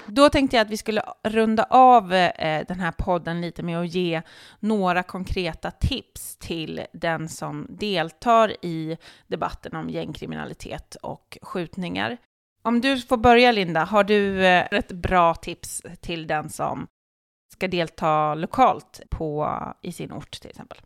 Då 0.06 0.28
tänkte 0.28 0.56
jag 0.56 0.64
att 0.64 0.70
vi 0.70 0.76
skulle 0.76 1.02
runda 1.22 1.64
av 1.64 2.12
eh, 2.12 2.66
den 2.68 2.80
här 2.80 2.92
podden 2.92 3.40
lite 3.40 3.62
med 3.62 3.80
att 3.80 3.94
ge 3.94 4.22
några 4.60 5.02
konkreta 5.02 5.70
tips 5.70 6.36
till 6.36 6.86
den 6.92 7.28
som 7.28 7.66
deltar 7.70 8.64
i 8.64 8.96
debatten 9.26 9.76
om 9.76 9.90
gängkriminalitet 9.90 10.96
och 11.02 11.38
skjutningar. 11.42 12.18
Om 12.68 12.80
du 12.80 12.98
får 12.98 13.16
börja 13.16 13.52
Linda, 13.52 13.84
har 13.84 14.04
du 14.04 14.46
eh, 14.46 14.66
ett 14.70 14.92
bra 14.92 15.34
tips 15.34 15.82
till 16.00 16.26
den 16.26 16.50
som 16.50 16.86
ska 17.52 17.68
delta 17.68 18.34
lokalt 18.34 19.00
på, 19.10 19.58
i 19.82 19.92
sin 19.92 20.12
ort 20.12 20.40
till 20.40 20.50
exempel? 20.50 20.78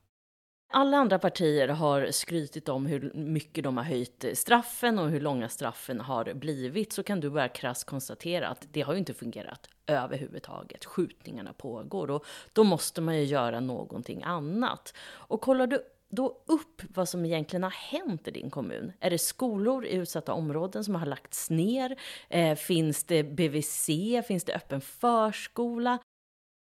Alla 0.73 0.97
andra 0.97 1.19
partier 1.19 1.69
har 1.69 2.11
skrytit 2.11 2.69
om 2.69 2.87
hur 2.87 3.13
mycket 3.15 3.65
de 3.65 3.77
har 3.77 3.85
höjt 3.85 4.25
straffen 4.35 4.99
och 4.99 5.11
hur 5.11 5.21
långa 5.21 5.49
straffen 5.49 6.01
har 6.01 6.35
blivit. 6.35 6.93
Så 6.93 7.03
kan 7.03 7.21
du 7.21 7.31
bara 7.31 7.49
krasst 7.49 7.87
konstatera 7.87 8.49
att 8.49 8.67
det 8.73 8.81
har 8.81 8.93
ju 8.93 8.99
inte 8.99 9.15
fungerat 9.15 9.69
överhuvudtaget. 9.87 10.85
Skjutningarna 10.85 11.53
pågår 11.53 12.11
och 12.11 12.25
då 12.53 12.65
måste 12.65 13.01
man 13.01 13.17
ju 13.17 13.25
göra 13.25 13.61
någonting 13.61 14.23
annat. 14.23 14.95
Och 15.11 15.41
kollar 15.41 15.67
du 15.67 15.83
då 16.11 16.43
upp 16.47 16.83
vad 16.95 17.09
som 17.09 17.25
egentligen 17.25 17.63
har 17.63 17.71
hänt 17.71 18.29
i 18.29 18.31
din 18.31 18.51
kommun. 18.51 18.93
Är 19.01 19.11
det 19.11 19.19
skolor 19.19 19.87
i 19.87 19.95
utsatta 19.95 20.33
områden 20.33 20.85
som 20.85 20.95
har 20.95 21.07
lagts 21.07 21.51
ner? 21.51 22.01
Eh, 22.29 22.57
finns 22.57 23.05
det 23.05 23.23
BVC? 23.23 23.87
Finns 24.27 24.45
det 24.45 24.55
öppen 24.55 24.81
förskola? 24.81 25.99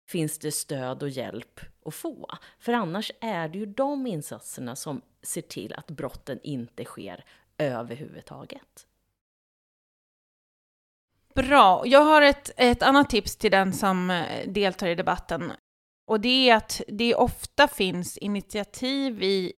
Finns 0.09 0.39
det 0.39 0.53
stöd 0.53 1.03
och 1.03 1.09
hjälp 1.09 1.61
att 1.85 1.95
få? 1.95 2.29
För 2.59 2.73
annars 2.73 3.13
är 3.21 3.49
det 3.49 3.59
ju 3.59 3.67
de 3.67 4.07
insatserna 4.07 4.77
som 4.77 5.03
ser 5.23 5.43
till 5.43 5.75
att 5.75 5.91
brotten 5.91 6.41
inte 6.43 6.85
sker 6.85 7.25
överhuvudtaget. 7.59 8.87
Bra. 11.35 11.83
Jag 11.87 12.05
har 12.05 12.23
ett, 12.23 12.51
ett 12.57 12.83
annat 12.83 13.11
tips 13.11 13.37
till 13.37 13.51
den 13.51 13.73
som 13.73 14.11
eh, 14.11 14.49
deltar 14.49 14.87
i 14.87 14.95
debatten. 14.95 15.53
Och 16.07 16.21
det 16.21 16.51
är 16.51 16.57
att 16.57 16.81
det 16.89 17.15
ofta 17.15 17.69
finns 17.69 18.17
initiativ 18.17 19.23
i 19.23 19.53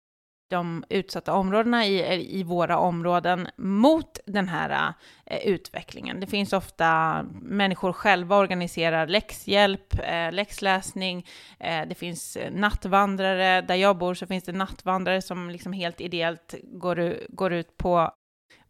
de 0.50 0.84
utsatta 0.88 1.34
områdena 1.34 1.86
i, 1.86 2.38
i 2.40 2.42
våra 2.42 2.78
områden 2.78 3.48
mot 3.56 4.18
den 4.26 4.48
här 4.48 4.94
eh, 5.26 5.38
utvecklingen. 5.38 6.20
Det 6.20 6.26
finns 6.26 6.52
ofta 6.52 7.22
människor 7.42 7.92
själva 7.92 8.36
organiserar 8.36 9.06
läxhjälp, 9.06 9.94
eh, 10.04 10.32
läxläsning, 10.32 11.26
eh, 11.60 11.88
det 11.88 11.94
finns 11.94 12.38
nattvandrare. 12.50 13.60
Där 13.60 13.74
jag 13.74 13.98
bor 13.98 14.14
så 14.14 14.26
finns 14.26 14.44
det 14.44 14.52
nattvandrare 14.52 15.22
som 15.22 15.50
liksom 15.50 15.72
helt 15.72 16.00
ideellt 16.00 16.54
går, 16.62 17.14
går 17.28 17.52
ut 17.52 17.76
på 17.76 18.10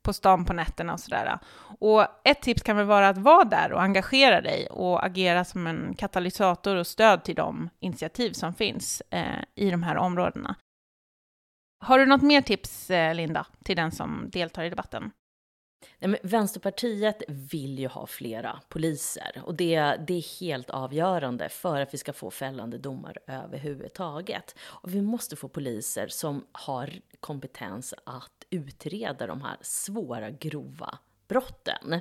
på 0.09 0.13
stan 0.13 0.45
på 0.45 0.53
nätterna 0.53 0.93
och 0.93 1.01
sådär. 1.01 1.39
Och 1.81 2.07
ett 2.25 2.43
tips 2.43 2.63
kan 2.63 2.77
väl 2.77 2.87
vara 2.87 3.09
att 3.09 3.19
vara 3.19 3.45
där 3.45 3.73
och 3.73 3.83
engagera 3.83 4.41
dig 4.41 4.67
och 4.67 5.05
agera 5.05 5.45
som 5.45 5.67
en 5.67 5.95
katalysator 5.95 6.77
och 6.77 6.87
stöd 6.87 7.25
till 7.25 7.35
de 7.35 7.69
initiativ 7.81 8.33
som 8.33 8.55
finns 8.55 9.03
eh, 9.11 9.43
i 9.55 9.71
de 9.71 9.83
här 9.83 9.97
områdena. 9.97 10.55
Har 11.85 11.99
du 11.99 12.07
något 12.07 12.23
mer 12.23 12.41
tips, 12.41 12.91
eh, 12.91 13.15
Linda, 13.15 13.47
till 13.65 13.77
den 13.77 13.93
som 13.93 14.31
deltar 14.31 14.65
i 14.65 14.71
debatten? 14.71 15.11
Nej, 15.99 16.11
men 16.11 16.19
Vänsterpartiet 16.23 17.23
vill 17.29 17.79
ju 17.79 17.89
ha 17.89 18.07
flera 18.07 18.61
poliser 18.69 19.43
och 19.45 19.55
det, 19.55 19.81
det 20.07 20.15
är 20.15 20.41
helt 20.41 20.71
avgörande 20.71 21.49
för 21.49 21.81
att 21.81 21.95
vi 21.95 21.99
ska 21.99 22.13
få 22.13 22.31
fällande 22.31 22.79
domar 22.79 23.19
överhuvudtaget. 23.27 24.55
Och 24.61 24.95
vi 24.95 25.03
måste 25.03 25.37
få 25.37 25.49
poliser 25.49 26.09
som 26.09 26.47
har 26.53 26.93
kompetens 27.21 27.95
att 28.05 28.47
utreda 28.51 29.27
de 29.27 29.43
här 29.43 29.57
svåra, 29.61 30.31
grova 30.31 30.99
brotten. 31.29 32.01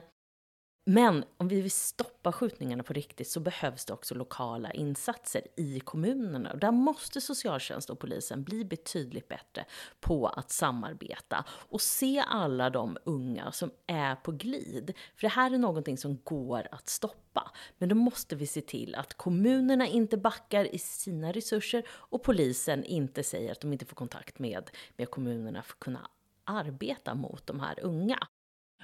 Men 0.90 1.24
om 1.38 1.48
vi 1.48 1.62
vill 1.62 1.72
stoppa 1.72 2.32
skjutningarna 2.32 2.84
på 2.84 2.94
riktigt 2.94 3.28
så 3.28 3.40
behövs 3.40 3.86
det 3.86 3.94
också 3.94 4.16
lokala 4.16 4.72
insatser 4.72 5.42
i 5.56 5.80
kommunerna. 5.80 6.52
Och 6.52 6.60
där 6.60 6.72
måste 6.72 7.22
socialtjänst 7.22 7.90
och 7.90 8.00
polisen 8.00 8.44
bli 8.44 8.66
betydligt 8.66 9.28
bättre 9.28 9.66
på 10.00 10.28
att 10.28 10.52
samarbeta 10.52 11.46
och 11.50 11.82
se 11.82 12.24
alla 12.28 12.70
de 12.70 12.98
unga 13.04 13.52
som 13.52 13.72
är 13.88 14.16
på 14.16 14.32
glid. 14.32 14.94
För 15.16 15.22
det 15.22 15.28
här 15.28 15.54
är 15.54 15.58
någonting 15.58 15.98
som 15.98 16.20
går 16.24 16.68
att 16.72 16.90
stoppa. 16.90 17.52
Men 17.78 17.90
då 17.90 17.96
måste 17.96 18.36
vi 18.36 18.48
se 18.48 18.62
till 18.62 18.96
att 18.96 19.14
kommunerna 19.14 19.88
inte 19.88 20.18
backar 20.18 20.76
i 20.76 20.78
sina 20.78 21.32
resurser 21.32 21.84
och 21.90 22.24
polisen 22.24 22.84
inte 22.84 23.24
säger 23.24 23.52
att 23.52 23.62
de 23.62 23.74
inte 23.74 23.86
får 23.86 23.96
kontakt 23.96 24.40
med, 24.40 24.70
med 24.98 25.12
kommunerna 25.12 25.64
för 25.64 25.74
att 25.74 25.80
kunna 25.80 26.10
arbeta 26.44 27.16
mot 27.16 27.48
de 27.48 27.60
här 27.60 27.80
unga. 27.84 28.28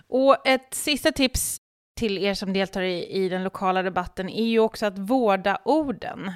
Och 0.07 0.47
ett 0.47 0.73
sista 0.73 1.11
tips 1.11 1.62
till 1.95 2.17
er 2.17 2.33
som 2.33 2.53
deltar 2.53 2.81
i, 2.81 3.07
i 3.07 3.29
den 3.29 3.43
lokala 3.43 3.83
debatten 3.83 4.29
är 4.29 4.45
ju 4.45 4.59
också 4.59 4.85
att 4.85 4.97
vårda 4.97 5.61
orden. 5.65 6.31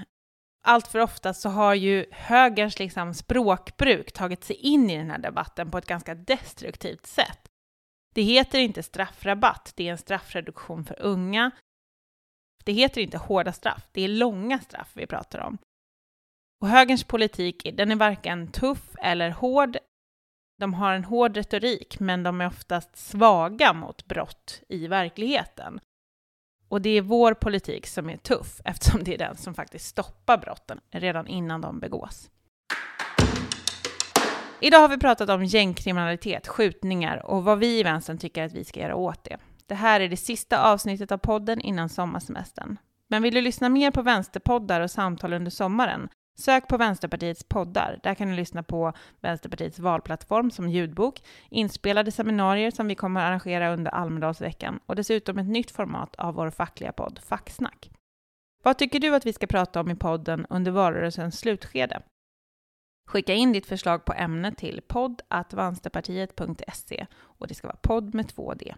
Allt 0.64 0.88
för 0.88 1.00
ofta 1.00 1.34
så 1.34 1.50
har 1.50 1.74
ju 1.74 2.06
högerns 2.12 2.80
liksom 2.80 3.14
språkbruk 3.14 4.12
tagit 4.12 4.44
sig 4.44 4.56
in 4.56 4.90
i 4.90 4.98
den 4.98 5.12
här 5.12 5.18
debatten 5.18 5.72
på 5.72 5.78
ett 5.78 5.86
ganska 5.86 6.16
destruktivt 6.16 7.06
sätt. 7.06 7.48
Det 8.16 8.22
heter 8.22 8.60
inte 8.60 8.84
straffrabatt, 8.84 9.74
det 9.76 9.88
är 9.88 9.92
en 9.92 9.98
straffreduktion 9.98 10.86
för 10.86 11.02
unga. 11.02 11.52
Det 12.66 12.72
heter 12.72 13.02
inte 13.02 13.18
hårda 13.18 13.54
straff, 13.54 13.88
det 13.92 14.02
är 14.02 14.08
långa 14.08 14.60
straff 14.60 14.92
vi 14.94 15.08
pratar 15.08 15.40
om. 15.40 15.58
Och 16.62 16.68
högerns 16.68 17.04
politik, 17.04 17.68
den 17.74 17.92
är 17.92 17.96
varken 17.96 18.52
tuff 18.52 18.96
eller 19.02 19.30
hård, 19.30 19.78
de 20.60 20.74
har 20.74 20.94
en 20.94 21.04
hård 21.04 21.38
retorik, 21.38 22.00
men 22.00 22.24
de 22.24 22.42
är 22.42 22.48
oftast 22.48 22.98
svaga 22.98 23.74
mot 23.74 24.06
brott 24.06 24.62
i 24.70 24.88
verkligheten. 24.88 25.80
Och 26.70 26.82
det 26.82 26.90
är 26.90 27.02
vår 27.02 27.34
politik 27.34 27.88
som 27.88 28.10
är 28.10 28.18
tuff, 28.18 28.62
eftersom 28.66 29.04
det 29.04 29.14
är 29.14 29.18
den 29.18 29.38
som 29.38 29.54
faktiskt 29.54 29.86
stoppar 29.86 30.38
brotten 30.38 30.80
redan 30.92 31.28
innan 31.28 31.62
de 31.62 31.80
begås. 31.80 32.30
Idag 34.62 34.80
har 34.80 34.90
vi 34.90 34.98
pratat 34.98 35.30
om 35.30 35.46
gängkriminalitet, 35.46 36.48
skjutningar 36.48 37.26
och 37.26 37.44
vad 37.44 37.60
vi 37.60 37.80
i 37.80 37.84
vänstern 37.84 38.18
tycker 38.18 38.44
att 38.44 38.54
vi 38.54 38.66
ska 38.66 38.80
göra 38.80 38.96
åt 38.96 39.24
det. 39.24 39.38
Det 39.68 39.76
här 39.76 40.00
är 40.00 40.10
det 40.10 40.18
sista 40.18 40.72
avsnittet 40.72 41.12
av 41.12 41.18
podden 41.18 41.62
innan 41.62 41.90
sommarsemestern. 41.90 42.78
Men 43.08 43.24
vill 43.24 43.34
du 43.34 43.42
lyssna 43.42 43.70
mer 43.70 43.92
på 43.92 44.02
vänsterpoddar 44.02 44.82
och 44.82 44.92
samtal 44.92 45.34
under 45.34 45.52
sommaren 45.52 46.10
Sök 46.40 46.68
på 46.68 46.78
Vänsterpartiets 46.78 47.44
poddar. 47.44 48.00
Där 48.04 48.16
kan 48.16 48.28
du 48.28 48.36
lyssna 48.36 48.64
på 48.64 48.94
Vänsterpartiets 49.22 49.80
valplattform 49.80 50.52
som 50.52 50.70
ljudbok, 50.70 51.24
inspelade 51.50 52.12
seminarier 52.12 52.72
som 52.72 52.88
vi 52.88 52.96
kommer 52.96 53.22
att 53.22 53.28
arrangera 53.28 53.74
under 53.74 53.92
Almedalsveckan 53.92 54.80
och 54.86 54.96
dessutom 54.96 55.38
ett 55.38 55.48
nytt 55.48 55.72
format 55.72 56.16
av 56.16 56.34
vår 56.34 56.50
fackliga 56.50 56.92
podd 56.92 57.20
Facksnack. 57.20 57.92
Vad 58.64 58.78
tycker 58.78 59.00
du 59.00 59.16
att 59.16 59.26
vi 59.26 59.34
ska 59.34 59.48
prata 59.48 59.80
om 59.80 59.92
i 59.92 59.96
podden 59.96 60.46
under 60.50 60.72
valrörelsens 60.72 61.40
slutskede? 61.40 62.02
Skicka 63.08 63.34
in 63.34 63.52
ditt 63.52 63.66
förslag 63.66 64.06
på 64.06 64.14
ämne 64.14 64.56
till 64.56 64.82
podd.vänsterpartiet.se 64.88 67.06
och 67.16 67.48
det 67.48 67.54
ska 67.54 67.68
vara 67.68 67.78
podd 67.82 68.14
med 68.14 68.28
två 68.28 68.54
D. 68.54 68.76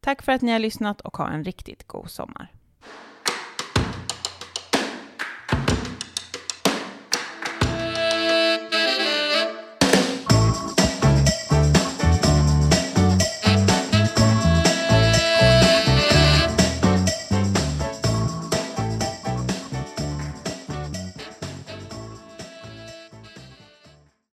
Tack 0.00 0.22
för 0.22 0.32
att 0.32 0.42
ni 0.42 0.52
har 0.52 0.58
lyssnat 0.58 1.00
och 1.00 1.16
ha 1.16 1.28
en 1.28 1.44
riktigt 1.44 1.86
god 1.86 2.10
sommar. 2.10 2.52